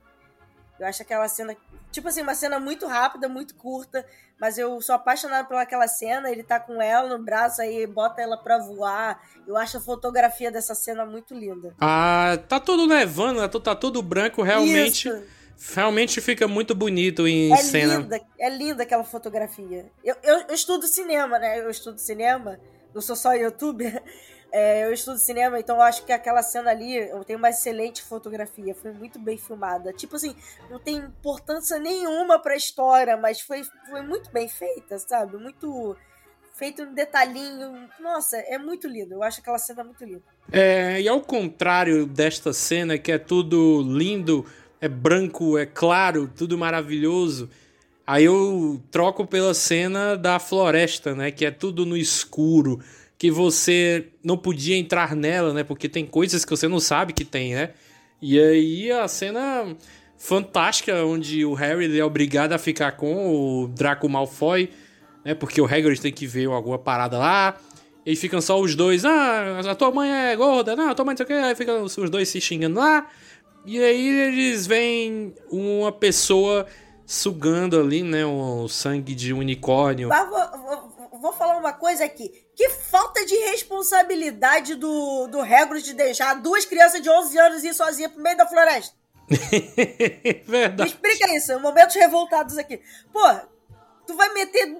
[0.78, 1.56] Eu acho aquela cena,
[1.90, 4.06] tipo assim, uma cena muito rápida, muito curta,
[4.40, 6.30] mas eu sou apaixonada pelaquela cena.
[6.30, 9.20] Ele tá com ela no braço, aí bota ela pra voar.
[9.44, 11.74] Eu acho a fotografia dessa cena muito linda.
[11.80, 13.48] Ah, tá tudo nevando, né?
[13.48, 15.08] tá tudo branco, realmente.
[15.08, 15.37] Isso
[15.74, 17.96] Realmente fica muito bonito em é cena.
[17.96, 19.90] Linda, é linda aquela fotografia.
[20.04, 21.58] Eu, eu, eu, estudo cinema, né?
[21.58, 22.60] Eu estudo cinema,
[22.94, 24.02] não sou só youtuber.
[24.50, 28.02] É, eu estudo cinema, então eu acho que aquela cena ali eu tenho uma excelente
[28.02, 28.74] fotografia.
[28.74, 29.92] Foi muito bem filmada.
[29.92, 30.34] Tipo assim,
[30.70, 35.36] não tem importância nenhuma pra história, mas foi, foi muito bem feita, sabe?
[35.36, 35.94] Muito
[36.54, 37.90] feito um detalhinho.
[38.00, 39.12] Nossa, é muito lindo.
[39.12, 40.22] Eu acho aquela cena muito linda.
[40.50, 44.46] É, e ao contrário desta cena, que é tudo lindo
[44.80, 47.48] é branco, é claro, tudo maravilhoso.
[48.06, 51.30] Aí eu troco pela cena da floresta, né?
[51.30, 52.80] Que é tudo no escuro,
[53.18, 55.62] que você não podia entrar nela, né?
[55.62, 57.70] Porque tem coisas que você não sabe que tem, né?
[58.22, 59.76] E aí a cena
[60.16, 64.70] fantástica onde o Harry é obrigado a ficar com o Draco Malfoy,
[65.24, 65.34] né?
[65.34, 67.56] Porque o Hagrid tem que ver alguma parada lá.
[68.06, 71.12] E ficam só os dois, ah, a tua mãe é gorda, não, a tua mãe
[71.12, 73.06] não sei o que, aí ficam os dois se xingando lá.
[73.70, 76.66] E aí eles veem uma pessoa
[77.04, 80.08] sugando ali, né, o sangue de unicórnio.
[80.08, 82.30] Vou, vou- falar uma coisa aqui.
[82.56, 87.74] Que falta de responsabilidade do, do Hagrid de deixar duas crianças de 11 anos ir
[87.74, 88.94] sozinha pro meio da floresta.
[89.30, 90.90] Me Verdade.
[90.90, 92.80] explica isso, momentos revoltados aqui.
[93.12, 93.20] Pô,
[94.06, 94.74] tu vai meter.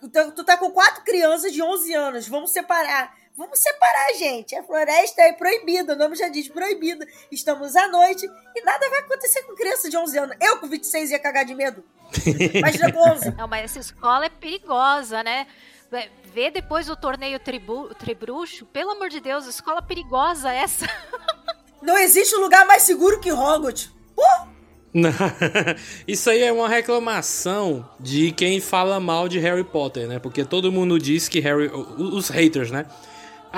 [0.00, 3.12] Tu, tu tá com quatro crianças de 11 anos, vamos separar.
[3.38, 4.56] Vamos separar, gente.
[4.56, 7.06] A floresta é proibida, o nome já diz proibida.
[7.30, 10.36] Estamos à noite e nada vai acontecer com criança de 11 anos.
[10.40, 11.84] Eu com 26 ia cagar de medo.
[12.54, 13.30] Imagina com 11.
[13.36, 15.46] Não, mas essa escola é perigosa, né?
[16.34, 20.86] Vê depois do torneio tribu, Tribruxo, pelo amor de Deus, escola perigosa essa.
[21.80, 23.90] Não existe lugar mais seguro que Hogwarts.
[26.08, 30.18] Isso aí é uma reclamação de quem fala mal de Harry Potter, né?
[30.18, 31.68] Porque todo mundo diz que Harry.
[31.68, 32.84] o- Os haters, né?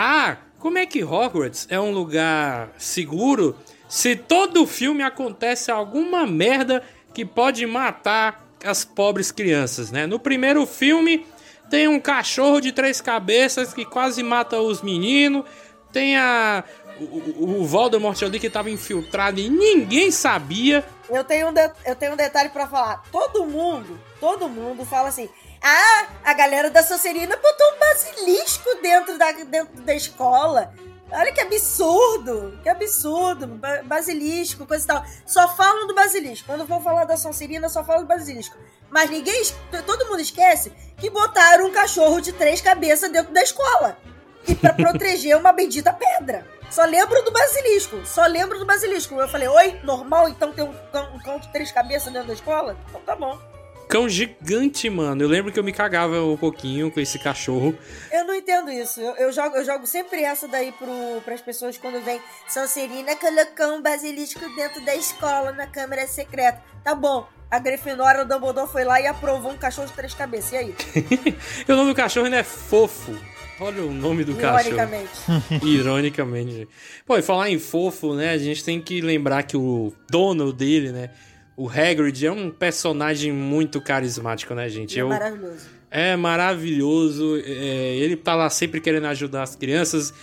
[0.03, 3.55] Ah, como é que Hogwarts é um lugar seguro
[3.87, 6.83] se todo filme acontece alguma merda
[7.13, 10.07] que pode matar as pobres crianças, né?
[10.07, 11.27] No primeiro filme
[11.69, 15.45] tem um cachorro de três cabeças que quase mata os meninos.
[15.93, 16.65] Tem a.
[16.99, 20.83] O, o- Voldemort ali que tava infiltrado e ninguém sabia.
[21.11, 23.03] eu tenho um, de- eu tenho um detalhe pra falar.
[23.13, 25.29] Todo mundo, todo mundo fala assim.
[25.63, 30.73] Ah, a galera da Sonserina botou um basilisco dentro da, dentro da escola.
[31.13, 35.05] Olha que absurdo, que absurdo, ba- basilisco, coisa e tal.
[35.27, 36.47] Só falam do basilisco.
[36.47, 38.57] Quando vão falar da Sonserina, só falam do basilisco.
[38.89, 39.43] Mas ninguém,
[39.87, 43.99] todo mundo esquece que botaram um cachorro de três cabeças dentro da escola.
[44.49, 46.47] E pra proteger uma bendita pedra.
[46.71, 48.07] Só lembro do basilisco.
[48.07, 49.15] Só lembro do basilisco.
[49.21, 52.35] Eu falei, oi, normal então ter um cão, um cão de três cabeças dentro da
[52.35, 52.77] escola?
[52.89, 53.37] Então tá bom.
[53.91, 55.21] Cão gigante, mano.
[55.21, 57.77] Eu lembro que eu me cagava um pouquinho com esse cachorro.
[58.13, 59.01] Eu não entendo isso.
[59.01, 63.77] Eu, eu jogo, eu jogo sempre essa daí pro, pras pessoas quando vem Sonserina colocou
[63.77, 66.63] um basilisco dentro da escola na câmara secreta.
[66.85, 67.27] Tá bom.
[67.51, 70.53] A Grifinória, o Dumbledore foi lá e aprovou um cachorro de três cabeças.
[70.53, 70.75] E aí?
[71.69, 73.13] O nome do cachorro ainda é fofo.
[73.59, 74.73] Olha o nome do cachorro.
[74.73, 75.11] Ironicamente.
[75.67, 76.53] Ironicamente.
[76.53, 76.69] gente.
[77.05, 78.31] Pô, e falar em fofo, né?
[78.31, 81.11] A gente tem que lembrar que o dono dele, né?
[81.63, 84.99] O Hagrid é um personagem muito carismático, né, gente?
[84.99, 85.67] É Eu, maravilhoso.
[85.91, 87.37] é maravilhoso.
[87.45, 90.15] é, ele tá lá sempre querendo ajudar as crianças.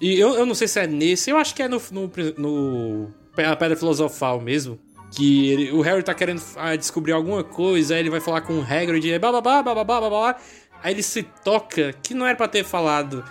[0.00, 3.10] E eu, eu não sei se é nesse, eu acho que é no, no, no
[3.36, 4.78] a Pedra Filosofal mesmo.
[5.16, 8.54] Que ele- o Harry tá querendo ah, descobrir alguma coisa, aí ele vai falar com
[8.58, 10.36] o Hagrid, e bababá, bababá, babá.
[10.82, 13.24] Aí ele se toca, que não era pra ter falado.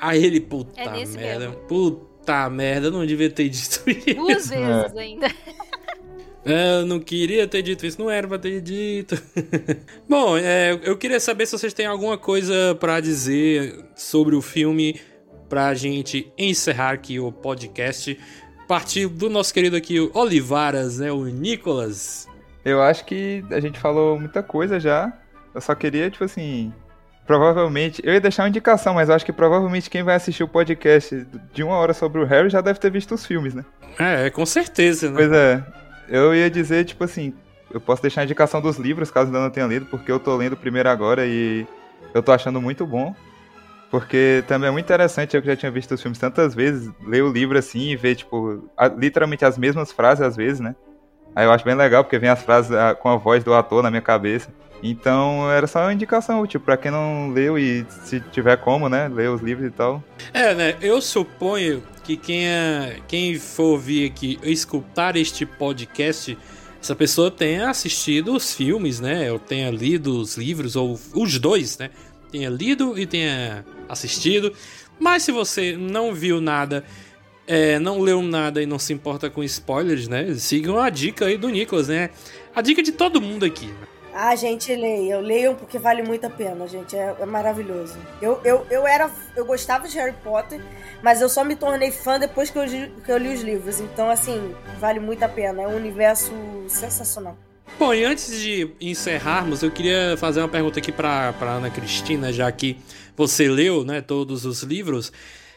[0.00, 1.54] Aí ele, puta É merda, mesmo.
[1.68, 4.14] puta merda, eu não devia ter dito isso.
[4.14, 5.28] Duas vezes ainda.
[6.44, 9.16] Eu não queria ter dito isso, não era pra ter dito.
[10.08, 15.00] Bom, é, eu queria saber se vocês têm alguma coisa pra dizer sobre o filme
[15.48, 18.18] pra gente encerrar aqui o podcast.
[18.66, 21.12] Partir do nosso querido aqui, o Olivaras, né?
[21.12, 22.26] O Nicolas.
[22.64, 25.12] Eu acho que a gente falou muita coisa já.
[25.54, 26.72] Eu só queria, tipo assim.
[27.26, 28.00] Provavelmente.
[28.04, 31.26] Eu ia deixar uma indicação, mas eu acho que provavelmente quem vai assistir o podcast
[31.52, 33.64] de uma hora sobre o Harry já deve ter visto os filmes, né?
[33.98, 35.16] É, com certeza, né?
[35.16, 35.81] Pois é.
[36.12, 37.32] Eu ia dizer, tipo assim.
[37.72, 40.36] Eu posso deixar a indicação dos livros, caso ainda não tenha lido, porque eu tô
[40.36, 41.66] lendo o primeiro agora e
[42.12, 43.14] eu tô achando muito bom.
[43.90, 47.22] Porque também é muito interessante, eu que já tinha visto os filmes tantas vezes, ler
[47.22, 50.74] o livro assim e ver, tipo, a- literalmente as mesmas frases às vezes, né?
[51.34, 53.82] Aí eu acho bem legal, porque vem as frases ah, com a voz do ator
[53.82, 54.50] na minha cabeça.
[54.82, 59.08] Então era só uma indicação, tipo, pra quem não leu e se tiver como, né,
[59.08, 60.02] ler os livros e tal.
[60.34, 60.76] É, né?
[60.82, 66.36] Eu suponho que quem, é, quem for vir aqui escutar este podcast,
[66.80, 69.30] essa pessoa tenha assistido os filmes, né?
[69.30, 71.90] Ou tenha lido os livros, ou os dois, né?
[72.30, 74.52] Tenha lido e tenha assistido.
[74.98, 76.84] Mas se você não viu nada,
[77.46, 80.34] é, não leu nada e não se importa com spoilers, né?
[80.34, 82.10] Sigam a dica aí do Nicolas, né?
[82.54, 83.70] A dica de todo mundo aqui.
[84.14, 85.20] Ah, gente, leiam.
[85.20, 86.94] Leiam porque vale muito a pena, gente.
[86.96, 87.96] É, é maravilhoso.
[88.20, 89.10] Eu, eu, eu era.
[89.34, 90.60] Eu gostava de Harry Potter,
[91.02, 93.80] mas eu só me tornei fã depois que eu, li- que eu li os livros.
[93.80, 95.62] Então, assim, vale muito a pena.
[95.62, 96.30] É um universo
[96.68, 97.36] sensacional.
[97.78, 102.52] Bom, e antes de encerrarmos, eu queria fazer uma pergunta aqui para Ana Cristina, já
[102.52, 102.76] que
[103.16, 105.10] você leu né, todos os livros.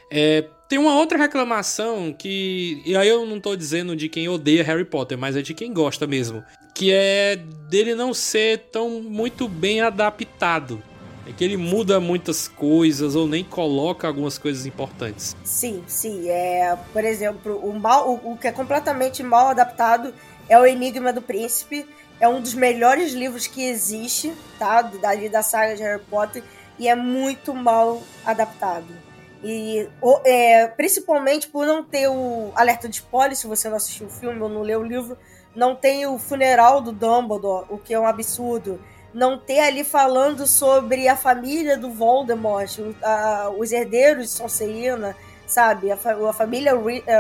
[0.10, 2.82] É, tem uma outra reclamação que.
[2.86, 5.74] E aí eu não tô dizendo de quem odeia Harry Potter, mas é de quem
[5.74, 6.42] gosta mesmo.
[6.76, 7.38] Que é
[7.70, 10.82] dele não ser tão muito bem adaptado.
[11.28, 15.36] É que ele muda muitas coisas ou nem coloca algumas coisas importantes.
[15.44, 16.30] Sim, sim.
[16.30, 20.14] É, por exemplo, o, mal, o, o que é completamente mal adaptado
[20.48, 21.86] é o Enigma do Príncipe.
[22.20, 24.84] É um dos melhores livros que existe, tá?
[24.84, 26.44] Dali da saga de Harry Potter.
[26.78, 28.94] E é muito mal adaptado.
[29.44, 29.88] E
[30.26, 34.40] é, principalmente por não ter o alerta de spoiler, se você não assistiu o filme
[34.40, 35.18] ou não leu o livro,
[35.56, 38.80] não tem o funeral do Dumbledore, o que é um absurdo.
[39.14, 45.16] Não ter ali falando sobre a família do Voldemort, a, os herdeiros de Sonserina,
[45.48, 45.90] sabe?
[45.92, 46.74] A, a, família,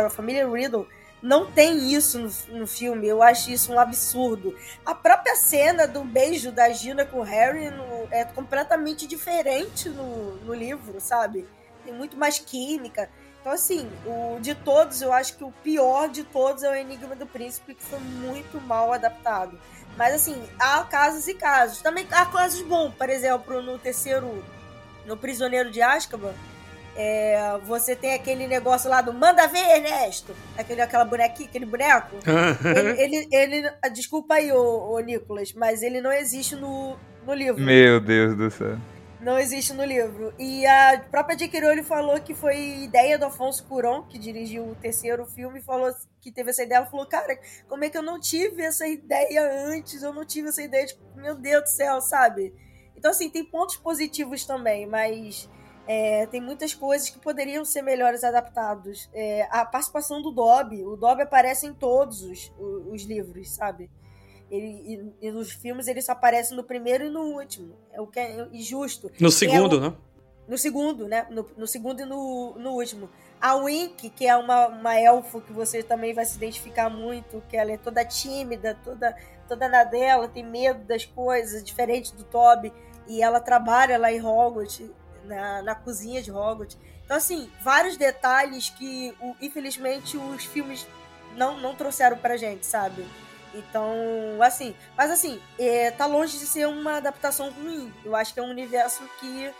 [0.05, 0.87] a família Riddle.
[1.21, 4.53] Não tem isso no, no, filme, eu acho isso um absurdo.
[4.85, 10.35] A própria cena do beijo da Gina com o Harry no, é completamente diferente no,
[10.35, 11.47] no livro, sabe?
[11.83, 13.09] Tem muito mais química.
[13.45, 17.15] Então, assim, o de todos, eu acho que o pior de todos é o Enigma
[17.15, 19.55] do Príncipe, que foi muito mal adaptado.
[19.95, 21.79] Mas, assim, há casos e casos.
[21.79, 24.43] Também há casos bons, por exemplo, no terceiro,
[25.05, 26.33] no Prisioneiro de Azkaban,
[26.95, 30.35] é, você tem aquele negócio lá do manda ver, Ernesto.
[30.57, 32.15] Aquele, aquela bonequinha, aquele boneco.
[32.97, 37.61] ele, ele, ele, Desculpa aí, ô, ô, Nicolas, mas ele não existe no, no livro.
[37.61, 38.75] Meu Deus do céu.
[39.25, 40.35] Não existe no livro.
[40.37, 41.59] E a própria J.K.
[41.59, 46.31] Rowling falou que foi ideia do Afonso Curon, que dirigiu o terceiro filme, falou que
[46.31, 46.77] teve essa ideia.
[46.77, 47.35] Ela falou, cara,
[47.67, 50.03] como é que eu não tive essa ideia antes?
[50.03, 52.53] Eu não tive essa ideia, meu Deus do céu, sabe?
[52.95, 55.49] Então, assim, tem pontos positivos também, mas
[55.87, 59.09] é, tem muitas coisas que poderiam ser melhores adaptados.
[59.11, 63.89] É, a participação do Dobby, o Dobby aparece em todos os, os, os livros, sabe?
[64.49, 67.75] Ele, e, e, nos filmes ele só aparece no primeiro e no último.
[67.91, 69.11] É o que é injusto.
[69.19, 69.97] No segundo, é o, né?
[70.47, 71.27] No segundo, né?
[71.31, 73.09] No, no, segundo e no, no último.
[73.41, 77.57] A Wink, que é uma, uma elfo que você também vai se identificar muito, que
[77.57, 79.15] ela é toda tímida, toda,
[79.47, 82.71] toda na dela, tem medo das coisas, diferente do Toby.
[83.07, 84.89] E ela trabalha lá em Hogwarts
[85.25, 86.77] na, na cozinha de Hogwarts.
[87.03, 90.87] Então, assim, vários detalhes que, o, infelizmente, os filmes
[91.35, 93.05] não, não trouxeram pra gente, sabe?
[93.55, 93.93] Então,
[94.41, 97.93] assim, mas assim, é, tá longe de ser uma adaptação ruim.
[98.03, 99.51] Eu acho que é um universo que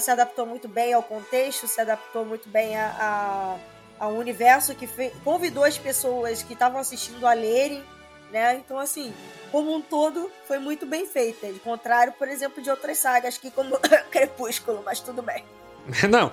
[0.00, 3.56] se adaptou muito bem ao contexto, se adaptou muito bem a,
[3.98, 4.88] a, ao universo que
[5.24, 7.82] convidou as pessoas que estavam assistindo a lerem,
[8.30, 8.56] né?
[8.56, 9.14] Então, assim,
[9.50, 11.52] como um todo, foi muito bem feita.
[11.52, 13.78] De contrário, por exemplo, de outras sagas, que como
[14.10, 15.44] Crepúsculo, mas tudo bem.
[16.08, 16.30] Não,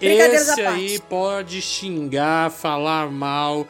[0.00, 3.66] esse aí pode xingar, falar mal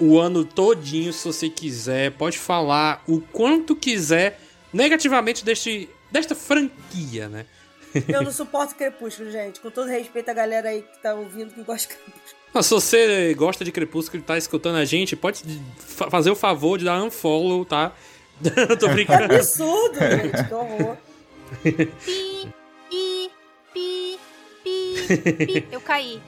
[0.00, 2.12] o ano todinho, se você quiser.
[2.12, 4.40] Pode falar o quanto quiser
[4.72, 7.46] negativamente deste, desta franquia, né?
[8.08, 9.60] Eu não suporto Crepúsculo, gente.
[9.60, 12.38] Com todo respeito à galera aí que tá ouvindo que gosta de Crepúsculo.
[12.52, 15.42] Mas se você gosta de Crepúsculo e tá escutando a gente, pode
[15.76, 17.92] fazer o favor de dar unfollow, tá?
[18.78, 19.32] Tô brincando.
[19.32, 20.48] É absurdo, gente.
[20.48, 20.96] Que horror.
[21.62, 21.72] Pi,
[22.90, 23.30] pi,
[23.74, 24.18] pi,
[24.64, 24.87] pi,
[25.46, 25.68] pi.
[25.70, 26.20] Eu caí.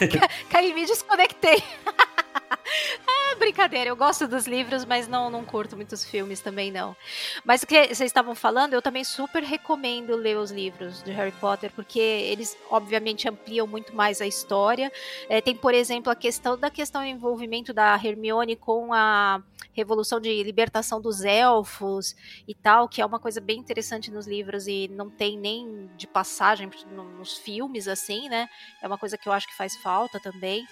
[0.50, 1.62] caí, me desconectei.
[3.06, 6.96] ah, brincadeira, eu gosto dos livros, mas não, não curto muitos filmes também, não.
[7.44, 11.32] Mas o que vocês estavam falando, eu também super recomendo ler os livros de Harry
[11.32, 14.92] Potter, porque eles, obviamente, ampliam muito mais a história.
[15.28, 19.42] É, tem, por exemplo, a questão da questão do envolvimento da Hermione com a
[19.78, 22.16] revolução de libertação dos elfos
[22.48, 26.06] e tal, que é uma coisa bem interessante nos livros e não tem nem de
[26.06, 26.68] passagem
[27.16, 28.48] nos filmes, assim, né?
[28.80, 30.66] É uma coisa que eu acho que faz falta também.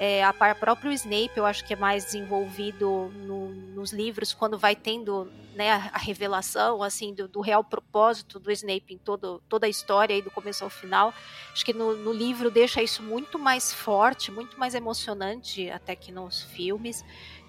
[0.00, 4.58] É, a, a próprio Snape eu acho que é mais desenvolvido no, nos livros quando
[4.58, 9.42] vai tendo né, a, a revelação assim do, do, real propósito do Snape em todo,
[9.46, 11.12] toda a história aí do começo ao final
[11.52, 16.10] acho que no, no, livro deixa isso muito mais forte muito mais emocionante até que
[16.10, 17.04] nos filmes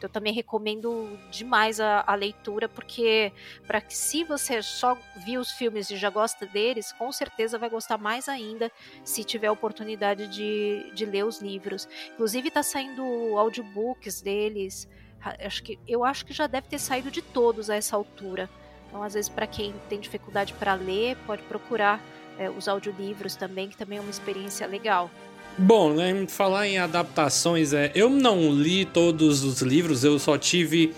[0.06, 3.32] eu também recomendo demais a, a leitura, porque
[3.68, 7.70] para que se você só viu os filmes e já gosta deles, com certeza vai
[7.70, 8.72] gostar mais ainda
[9.04, 11.88] se tiver a oportunidade de, de ler os livros.
[12.14, 13.04] Inclusive está saindo
[13.38, 14.88] audiobooks deles.
[15.24, 18.50] Acho que, eu acho que já deve ter saído de todos a essa altura.
[18.88, 22.02] Então, às vezes, para quem tem dificuldade para ler, pode procurar
[22.38, 25.10] é, os audiolivros também, que também é uma experiência legal.
[25.58, 30.94] Bom, né, falar em adaptações, é, eu não li todos os livros, eu só tive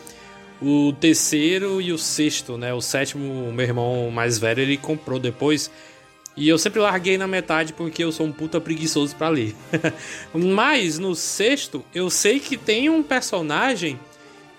[0.61, 2.73] o terceiro e o sexto, né?
[2.73, 5.69] O sétimo, meu irmão mais velho, ele comprou depois.
[6.35, 9.55] E eu sempre larguei na metade porque eu sou um puta preguiçoso para ler.
[10.33, 13.99] Mas no sexto, eu sei que tem um personagem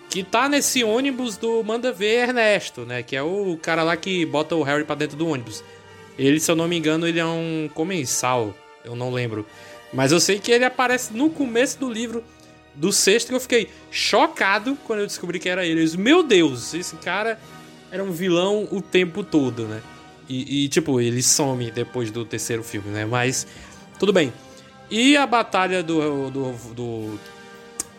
[0.08, 3.02] que tá nesse ônibus do Manda Ver Ernesto, né?
[3.02, 5.64] Que é o cara lá que bota o Harry para dentro do ônibus.
[6.16, 9.44] Ele, se eu não me engano, ele é um comensal, eu não lembro.
[9.94, 12.22] Mas eu sei que ele aparece no começo do livro
[12.74, 15.80] do sexto que eu fiquei chocado quando eu descobri que era ele.
[15.80, 17.38] Eu disse, Meu Deus, esse cara
[17.90, 19.80] era um vilão o tempo todo, né?
[20.28, 23.04] E, e, tipo, ele some depois do terceiro filme, né?
[23.04, 23.46] Mas
[23.98, 24.32] tudo bem.
[24.90, 27.20] E a batalha do, do, do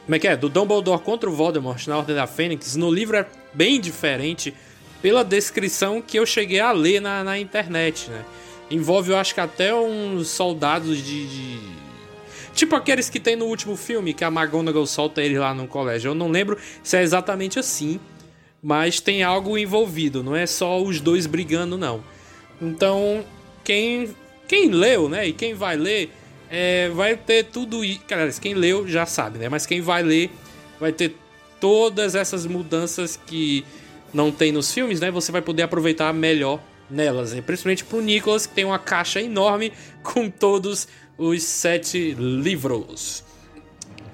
[0.06, 0.36] como é que é?
[0.36, 4.54] Do Dumbledore contra o Voldemort na Ordem da Fênix, no livro é bem diferente
[5.02, 8.24] pela descrição que eu cheguei a ler na, na internet, né?
[8.70, 11.60] Envolve, eu acho que até uns soldados de, de...
[12.54, 16.10] Tipo aqueles que tem no último filme, que a McGonagall solta ele lá no colégio.
[16.10, 18.00] Eu não lembro se é exatamente assim,
[18.64, 22.04] mas tem algo envolvido, não é só os dois brigando, não.
[22.62, 23.24] Então,
[23.64, 24.16] quem,
[24.48, 26.12] quem leu, né, e quem vai ler,
[26.50, 28.02] é, vai ter tudo isso.
[28.08, 29.50] Cara, quem leu já sabe, né?
[29.50, 30.32] Mas quem vai ler
[30.80, 31.16] vai ter
[31.60, 33.66] todas essas mudanças que
[34.14, 35.12] não tem nos filmes, né?
[35.12, 36.60] Você vai poder aproveitar melhor
[36.90, 37.42] nelas, né?
[37.42, 39.72] principalmente pro Nicholas, que tem uma caixa enorme
[40.04, 43.24] com todos os sete livros.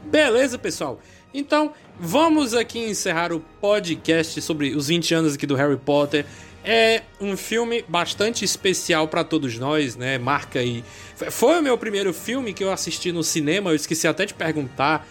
[0.06, 1.00] Beleza, pessoal?
[1.34, 6.26] Então, vamos aqui encerrar o podcast sobre os 20 anos aqui do Harry Potter.
[6.64, 10.18] É um filme bastante especial para todos nós, né?
[10.18, 10.84] Marca aí.
[11.32, 13.72] Foi o meu primeiro filme que eu assisti no cinema.
[13.72, 15.08] Eu esqueci até de perguntar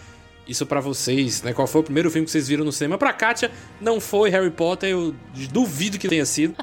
[0.47, 1.53] isso para vocês, né?
[1.53, 2.97] Qual foi o primeiro filme que vocês viram no cinema?
[2.97, 3.51] Pra Kátia,
[3.81, 4.89] não foi Harry Potter.
[4.89, 5.15] Eu
[5.51, 6.55] duvido que tenha sido.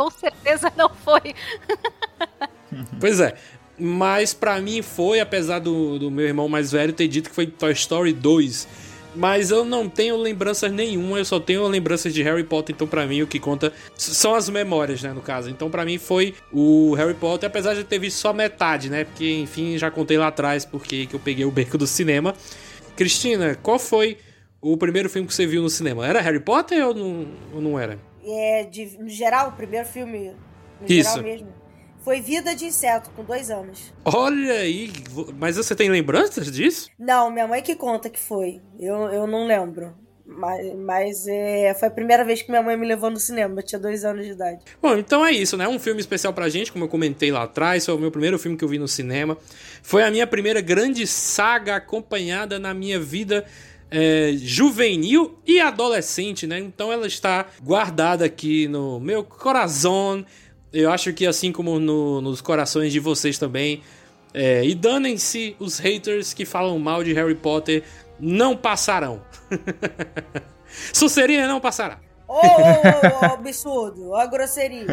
[0.00, 1.34] Com certeza não foi.
[2.98, 3.34] pois é.
[3.78, 7.46] Mas para mim foi, apesar do, do meu irmão mais velho ter dito que foi
[7.46, 12.44] Toy Story 2 mas eu não tenho lembranças nenhuma, eu só tenho lembranças de Harry
[12.44, 15.50] Potter, então para mim o que conta são as memórias, né, no caso.
[15.50, 19.28] Então para mim foi o Harry Potter, apesar de ter visto só metade, né, porque
[19.32, 22.34] enfim, já contei lá atrás porque que eu peguei o beco do cinema.
[22.94, 24.16] Cristina, qual foi
[24.60, 26.06] o primeiro filme que você viu no cinema?
[26.06, 27.98] Era Harry Potter ou não, ou não era?
[28.24, 30.34] É, de, no geral, o primeiro filme,
[30.80, 31.10] no Isso.
[31.10, 31.60] geral mesmo.
[32.02, 33.92] Foi Vida de Inseto, com dois anos.
[34.04, 34.90] Olha aí,
[35.38, 36.88] mas você tem lembranças disso?
[36.98, 38.60] Não, minha mãe que conta que foi.
[38.78, 39.94] Eu, eu não lembro.
[40.24, 43.60] Mas, mas é, foi a primeira vez que minha mãe me levou no cinema.
[43.60, 44.64] Eu tinha dois anos de idade.
[44.80, 45.66] Bom, então é isso, né?
[45.66, 47.84] Um filme especial pra gente, como eu comentei lá atrás.
[47.84, 49.36] Foi o meu primeiro filme que eu vi no cinema.
[49.82, 53.44] Foi a minha primeira grande saga acompanhada na minha vida
[53.90, 56.58] é, juvenil e adolescente, né?
[56.58, 60.24] Então ela está guardada aqui no meu coração
[60.72, 63.82] eu acho que assim como no, nos corações de vocês também.
[64.32, 67.82] É, e danem-se os haters que falam mal de Harry Potter,
[68.18, 69.22] não passarão.
[70.92, 71.98] Sucerina não passará.
[72.28, 74.86] Ô, oh, oh, oh, absurdo, a grosseria.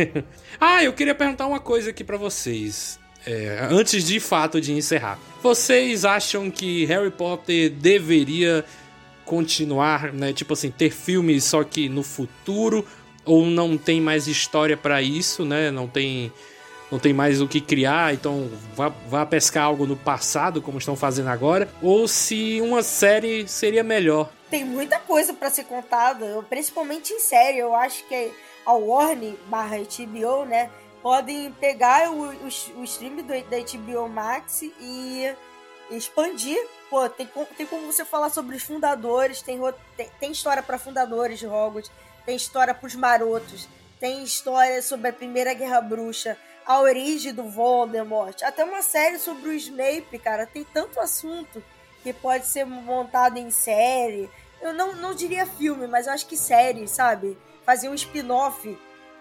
[0.58, 2.98] ah, eu queria perguntar uma coisa aqui para vocês.
[3.26, 5.18] É, antes de fato de encerrar.
[5.42, 8.64] Vocês acham que Harry Potter deveria
[9.24, 10.32] continuar, né?
[10.32, 12.86] Tipo assim, ter filmes só que no futuro?
[13.24, 15.70] ou não tem mais história para isso, né?
[15.70, 16.32] Não tem
[16.90, 20.94] não tem mais o que criar, então vá, vá pescar algo no passado, como estão
[20.94, 24.30] fazendo agora, ou se uma série seria melhor.
[24.48, 27.58] Tem muita coisa para ser contada, principalmente em série.
[27.58, 28.30] Eu acho que
[28.64, 30.70] a Warner barra HBO, né,
[31.04, 32.46] podem pegar o, o,
[32.76, 35.36] o stream do, da HBO Max e
[35.90, 36.58] expandir.
[36.88, 37.28] Pô, tem,
[37.58, 39.60] tem como você falar sobre os fundadores, tem,
[39.98, 41.92] tem, tem história para fundadores de Hogwarts,
[42.24, 43.68] tem história pros marotos,
[44.00, 49.50] tem história sobre a Primeira Guerra Bruxa, a origem do Voldemort, até uma série sobre
[49.50, 50.46] o Snape, cara.
[50.46, 51.62] Tem tanto assunto
[52.02, 54.30] que pode ser montado em série.
[54.58, 57.36] Eu não, não diria filme, mas eu acho que série, sabe?
[57.62, 58.74] Fazer um spin-off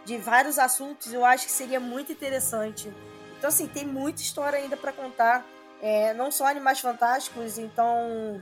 [0.05, 2.91] de vários assuntos, eu acho que seria muito interessante.
[3.37, 5.45] Então, assim, tem muita história ainda para contar.
[5.81, 8.41] É, não só Animais Fantásticos, então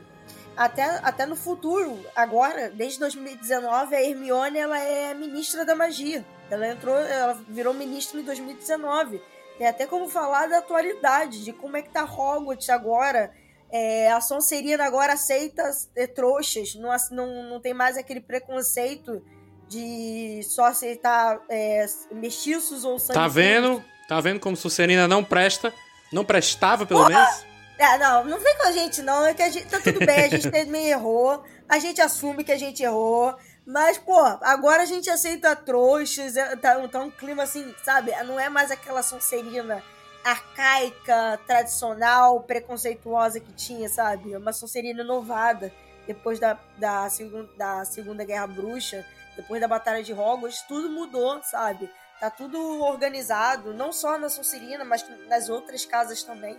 [0.56, 6.26] até, até no futuro, agora, desde 2019, a Hermione ela é ministra da magia.
[6.50, 9.22] Ela entrou, ela virou ministra em 2019.
[9.58, 13.34] Tem até como falar da atualidade, de como é que tá Hogwarts agora.
[13.72, 15.64] É, a Sonserina agora aceita
[15.96, 19.24] é, trouxas, não, não, não tem mais aquele preconceito
[19.72, 23.14] de só aceitar é, mestiços ou sangue.
[23.14, 23.82] Tá vendo?
[24.06, 25.74] Tá vendo como Sonserina não presta?
[26.12, 27.46] Não prestava, pelo menos?
[27.78, 29.26] É, não, não vem com a gente, não.
[29.26, 31.42] É que a gente, tá tudo bem, a gente também errou.
[31.70, 33.34] A gente assume que a gente errou.
[33.66, 36.36] Mas, pô, agora a gente aceita trouxas.
[36.36, 38.12] É, tá, tá um clima assim, sabe?
[38.26, 39.82] Não é mais aquela Sonserina
[40.22, 44.34] arcaica, tradicional, preconceituosa que tinha, sabe?
[44.34, 45.72] É uma Sonserina inovada.
[46.06, 49.06] Depois da, da, segun, da Segunda Guerra Bruxa,
[49.36, 51.90] depois da Batalha de Hogwarts, tudo mudou, sabe?
[52.20, 56.58] Tá tudo organizado, não só na Sonserina, mas nas outras casas também.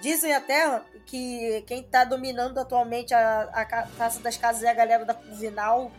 [0.00, 5.04] Dizem até que quem está dominando atualmente a, a Taça das Casas é a galera
[5.04, 5.90] da Corvinal.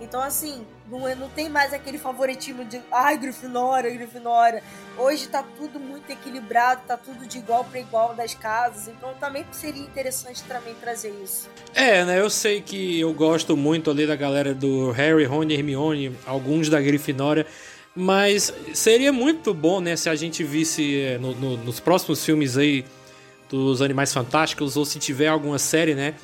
[0.00, 4.62] Então, assim, não, é, não tem mais aquele favoritismo de ai, Grifinória, Grifinória.
[4.96, 8.88] Hoje tá tudo muito equilibrado, tá tudo de igual para igual das casas.
[8.88, 11.48] Então também seria interessante também trazer isso.
[11.74, 12.20] É, né?
[12.20, 16.80] Eu sei que eu gosto muito ali da galera do Harry, Rony, Hermione, alguns da
[16.80, 17.46] Grifinória.
[17.94, 22.58] Mas seria muito bom, né, se a gente visse é, no, no, nos próximos filmes
[22.58, 22.84] aí
[23.48, 26.14] dos Animais Fantásticos, ou se tiver alguma série, né?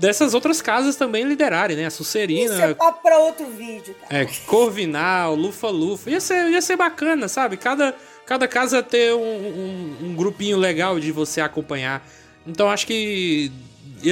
[0.00, 1.86] Dessas outras casas também liderarem, né?
[1.86, 2.54] A Sucerina.
[2.54, 4.22] Isso é papo pra outro vídeo, cara.
[4.22, 6.10] É, Corvinal, Lufa-Lufa.
[6.10, 7.58] Ia ser, ia ser bacana, sabe?
[7.58, 7.94] Cada,
[8.24, 12.02] cada casa ter um, um, um grupinho legal de você acompanhar.
[12.46, 13.52] Então acho que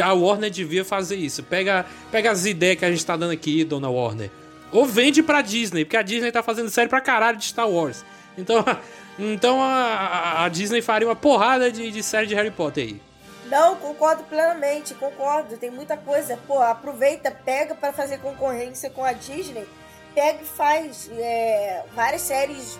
[0.02, 1.42] a Warner devia fazer isso.
[1.42, 4.30] Pega, pega as ideias que a gente tá dando aqui, dona Warner.
[4.70, 8.04] Ou vende pra Disney, porque a Disney tá fazendo série pra caralho de Star Wars.
[8.36, 8.62] Então,
[9.18, 13.07] então a, a Disney faria uma porrada de, de série de Harry Potter aí.
[13.48, 15.56] Não, concordo plenamente, concordo.
[15.56, 16.38] Tem muita coisa.
[16.46, 19.66] Pô, aproveita, pega para fazer concorrência com a Disney.
[20.14, 22.78] Pega e faz é, várias séries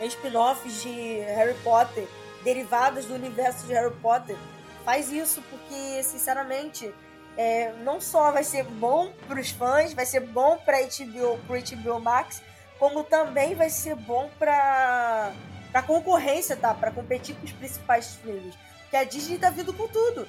[0.00, 2.06] spin-offs de Harry Potter,
[2.42, 4.36] derivadas do universo de Harry Potter.
[4.84, 6.92] Faz isso porque, sinceramente,
[7.36, 11.56] é, não só vai ser bom para os fãs, vai ser bom para HBO, pro
[11.56, 12.42] HBO Max,
[12.78, 15.32] como também vai ser bom para
[15.72, 16.72] para concorrência, tá?
[16.72, 18.54] Para competir com os principais filmes
[18.94, 20.24] que a Disney tá vindo com tudo.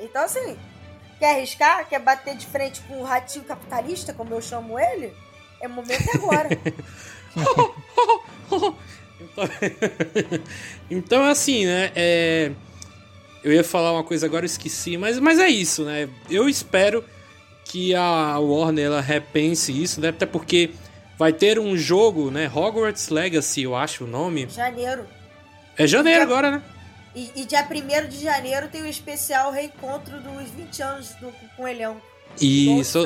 [0.00, 0.56] Então, assim,
[1.18, 1.86] quer arriscar?
[1.86, 5.12] Quer bater de frente com o ratinho capitalista, como eu chamo ele?
[5.60, 6.48] É o momento agora.
[9.20, 9.50] então,
[10.90, 11.92] então, assim, né?
[11.94, 12.52] É...
[13.44, 16.08] Eu ia falar uma coisa agora, eu esqueci, mas, mas é isso, né?
[16.30, 17.04] Eu espero
[17.66, 20.08] que a Warner ela repense isso, né?
[20.08, 20.70] Até porque
[21.18, 22.50] vai ter um jogo, né?
[22.54, 24.48] Hogwarts Legacy, eu acho o nome.
[24.48, 25.06] Janeiro.
[25.76, 26.62] É janeiro agora, né?
[27.14, 31.62] E, e dia 1 de janeiro tem o especial reencontro dos 20 anos do, com
[31.64, 31.96] o Elhão.
[32.40, 33.04] Isso.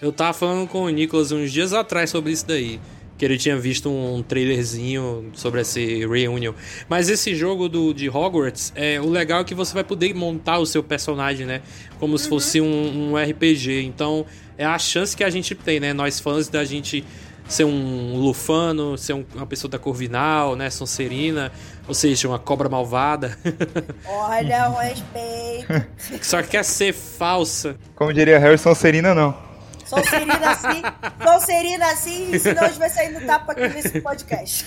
[0.00, 2.80] Eu tava falando com o Nicolas uns dias atrás sobre isso daí.
[3.16, 6.52] Que ele tinha visto um trailerzinho sobre esse reunion.
[6.88, 10.58] Mas esse jogo do, de Hogwarts, é, o legal é que você vai poder montar
[10.58, 11.60] o seu personagem, né?
[11.98, 12.18] Como uhum.
[12.18, 13.82] se fosse um, um RPG.
[13.82, 14.24] Então,
[14.56, 15.92] é a chance que a gente tem, né?
[15.92, 17.04] Nós fãs da gente
[17.48, 20.68] ser um lufano, ser um, uma pessoa da Corvinal, né?
[20.68, 21.50] Sonserina,
[21.88, 23.36] ou seja, uma cobra malvada.
[24.06, 25.86] Olha o respeito.
[26.22, 27.76] Só que quer ser falsa.
[27.96, 29.48] Como diria Harry, Sonserina não.
[29.88, 30.82] Sonserina assim,
[31.24, 34.66] Sonserina assim, senão a gente vai sair no tapa aqui nesse podcast.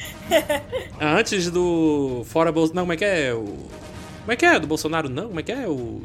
[1.00, 2.76] Antes do Fora Bolsonaro.
[2.76, 3.32] Não, como é que é?
[3.32, 3.44] O...
[4.20, 4.60] Como é que é?
[4.60, 5.28] Do Bolsonaro não?
[5.28, 5.66] Como é que é?
[5.66, 6.02] O...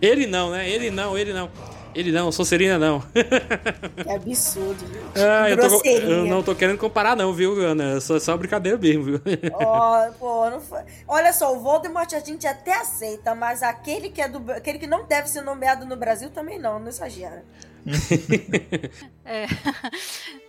[0.00, 0.66] Ele não, né?
[0.66, 1.50] Ele não, ele não.
[1.94, 3.00] Ele não, Sonserina não.
[3.00, 4.84] Que absurdo.
[5.16, 8.00] Ah, eu, tô, eu, não tô querendo comparar, não, viu, Ana?
[8.00, 9.20] Só, só brincadeira mesmo, viu?
[9.54, 10.80] Oh, pô, não foi.
[11.06, 14.88] Olha só, o Voldemort a gente até aceita, mas aquele que, é do, aquele que
[14.88, 17.44] não deve ser nomeado no Brasil também não, não exagera.
[19.24, 19.46] é,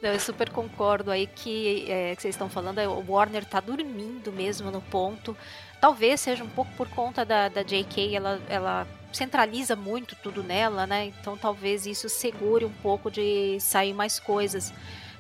[0.02, 4.32] eu super concordo aí que, é, que vocês estão falando, é, o Warner tá dormindo
[4.32, 5.38] mesmo no ponto.
[5.80, 10.86] Talvez seja um pouco por conta da, da J.K., ela, ela centraliza muito tudo nela,
[10.86, 11.05] né?
[11.05, 14.74] Então talvez isso segure um pouco de sair mais coisas.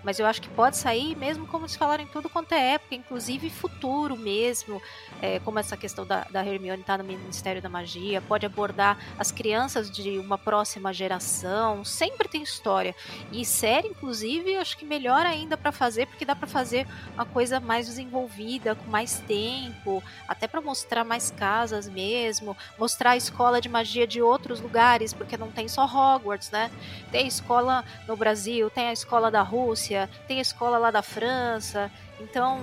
[0.05, 3.49] Mas eu acho que pode sair mesmo como se falarem tudo quanto é época, inclusive
[3.49, 4.79] futuro mesmo,
[5.19, 8.99] é, como essa questão da, da Hermione estar tá no Ministério da Magia, pode abordar
[9.17, 12.95] as crianças de uma próxima geração, sempre tem história.
[13.31, 16.85] E série, inclusive, acho que melhor ainda para fazer, porque dá para fazer
[17.15, 23.17] uma coisa mais desenvolvida, com mais tempo, até para mostrar mais casas mesmo, mostrar a
[23.17, 26.69] escola de magia de outros lugares, porque não tem só Hogwarts, né?
[27.11, 29.94] Tem escola no Brasil, tem a escola da Rússia,
[30.27, 32.61] tem a escola lá da França, então,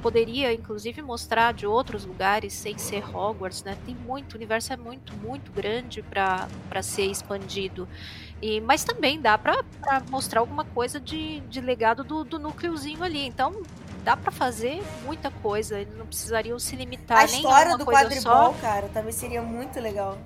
[0.00, 3.76] poderia inclusive mostrar de outros lugares sem ser Hogwarts, né?
[3.84, 7.86] Tem muito, o universo é muito, muito grande para ser expandido.
[8.40, 9.62] E, mas também dá para
[10.08, 13.26] mostrar alguma coisa de, de legado do, do núcleozinho ali.
[13.26, 13.62] Então,
[14.02, 15.78] dá para fazer muita coisa.
[15.78, 17.50] Eles não precisariam se limitar a nem a uma coisa só.
[17.50, 20.18] A história do quadribol, cara, também seria muito legal.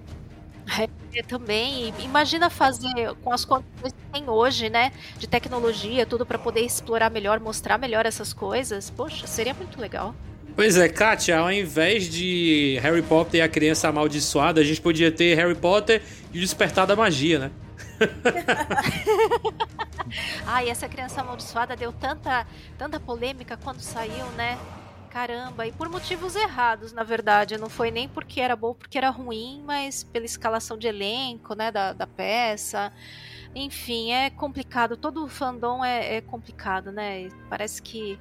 [1.15, 1.93] É, também.
[2.01, 4.93] Imagina fazer com as condições que tem hoje, né?
[5.19, 8.91] De tecnologia, tudo para poder explorar melhor, mostrar melhor essas coisas.
[8.91, 10.15] Poxa, seria muito legal.
[10.55, 15.11] Pois é, Kátia, ao invés de Harry Potter e a criança amaldiçoada, a gente podia
[15.11, 17.51] ter Harry Potter e o despertar da magia, né?
[20.47, 22.47] Ai, essa criança amaldiçoada deu tanta,
[22.77, 24.59] tanta polêmica quando saiu, né?
[25.19, 27.59] Caramba, e por motivos errados, na verdade.
[27.59, 31.73] Não foi nem porque era bom, porque era ruim, mas pela escalação de elenco, né,
[31.73, 32.93] da, da peça.
[33.53, 34.97] Enfim, é complicado.
[34.97, 37.29] Todo fandom é, é complicado, né?
[37.51, 38.17] Parece que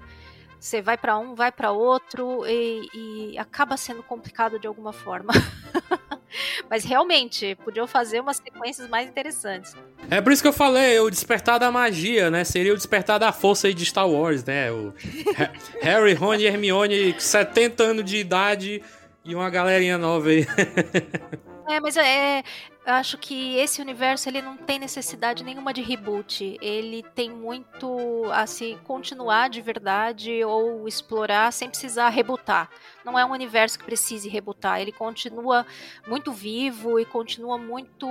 [0.59, 5.33] você vai para um, vai para outro e, e, acaba sendo complicado de alguma forma.
[6.69, 9.73] Mas realmente, podiam fazer umas sequências mais interessantes.
[10.09, 12.43] É por isso que eu falei, o despertar da magia, né?
[12.43, 14.71] Seria o despertar da força aí de Star Wars, né?
[14.71, 14.93] O
[15.81, 18.83] Harry, Ron e Hermione, 70 anos de idade
[19.23, 20.45] e uma galerinha nova aí.
[21.69, 22.43] É, mas é,
[22.85, 26.57] acho que esse universo ele não tem necessidade nenhuma de reboot.
[26.61, 32.69] Ele tem muito a se continuar de verdade ou explorar sem precisar rebootar.
[33.03, 34.79] Não é um universo que precise rebootar.
[34.79, 35.65] Ele continua
[36.07, 38.07] muito vivo e continua muito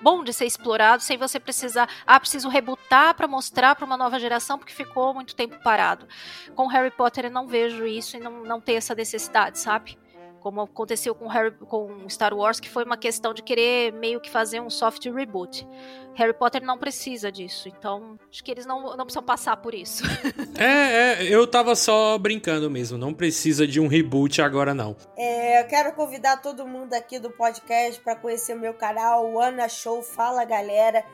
[0.00, 4.18] bom de ser explorado sem você precisar, ah, preciso rebootar para mostrar para uma nova
[4.18, 6.06] geração porque ficou muito tempo parado.
[6.54, 9.98] Com Harry Potter eu não vejo isso e não, não tem essa necessidade, sabe?
[10.46, 14.30] Como aconteceu com, Harry, com Star Wars, que foi uma questão de querer meio que
[14.30, 15.66] fazer um soft reboot.
[16.14, 20.04] Harry Potter não precisa disso, então acho que eles não, não precisam passar por isso.
[20.56, 24.94] é, é, eu tava só brincando mesmo, não precisa de um reboot agora não.
[25.16, 29.40] É, eu quero convidar todo mundo aqui do podcast para conhecer o meu canal, o
[29.40, 31.04] Ana Show Fala Galera.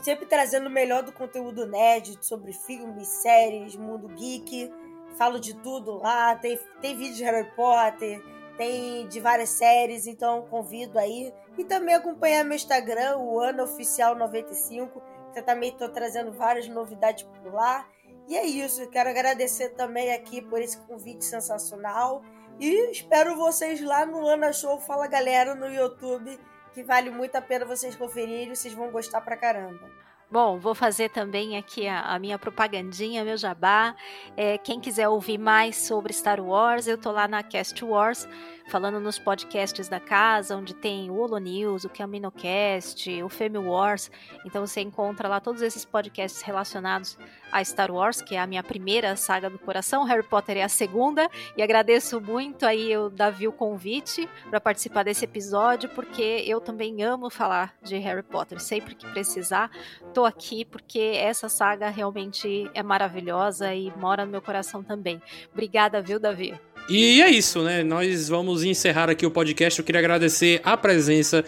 [0.00, 4.68] Sempre trazendo o melhor do conteúdo nerd sobre filmes, séries, mundo geek.
[5.16, 8.20] Falo de tudo lá, tem, tem vídeo de Harry Potter,
[8.60, 11.32] tem de várias séries, então convido aí.
[11.56, 16.68] E também acompanhar meu Instagram, o Ano Oficial 95, que eu também estou trazendo várias
[16.68, 17.88] novidades por lá.
[18.28, 22.22] E é isso, quero agradecer também aqui por esse convite sensacional.
[22.58, 26.38] E espero vocês lá no Ana Show Fala Galera no YouTube,
[26.74, 29.88] que vale muito a pena vocês conferirem, vocês vão gostar pra caramba.
[30.30, 33.96] Bom, vou fazer também aqui a, a minha propagandinha, meu jabá.
[34.36, 38.28] É, quem quiser ouvir mais sobre Star Wars, eu tô lá na Cast Wars
[38.70, 44.10] falando nos podcasts da casa, onde tem o Holo News, o Caminocast, o Femi Wars.
[44.46, 47.18] Então você encontra lá todos esses podcasts relacionados
[47.50, 50.04] a Star Wars, que é a minha primeira saga do coração.
[50.04, 51.28] Harry Potter é a segunda.
[51.56, 57.02] E agradeço muito aí o Davi o convite para participar desse episódio, porque eu também
[57.02, 58.60] amo falar de Harry Potter.
[58.60, 59.68] Sempre que precisar,
[60.14, 65.20] tô aqui porque essa saga realmente é maravilhosa e mora no meu coração também.
[65.52, 66.69] Obrigada, viu, Davi?
[66.88, 67.82] E é isso, né?
[67.82, 69.78] Nós vamos encerrar aqui o podcast.
[69.78, 71.44] Eu queria agradecer a presença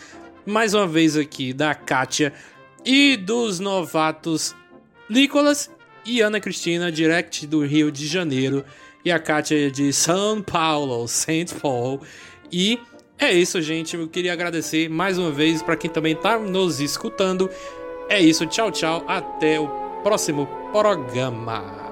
[0.46, 2.32] mais uma vez aqui da Kátia
[2.84, 4.54] e dos novatos
[5.08, 5.70] Nicolas
[6.04, 8.64] e Ana Cristina, direct do Rio de Janeiro,
[9.04, 11.54] e a Kátia de São Paulo, St.
[11.60, 12.00] Paul.
[12.50, 12.78] E
[13.18, 13.96] é isso, gente.
[13.96, 17.48] Eu queria agradecer mais uma vez para quem também está nos escutando.
[18.08, 19.04] É isso, tchau, tchau.
[19.06, 19.68] Até o
[20.02, 21.91] próximo programa.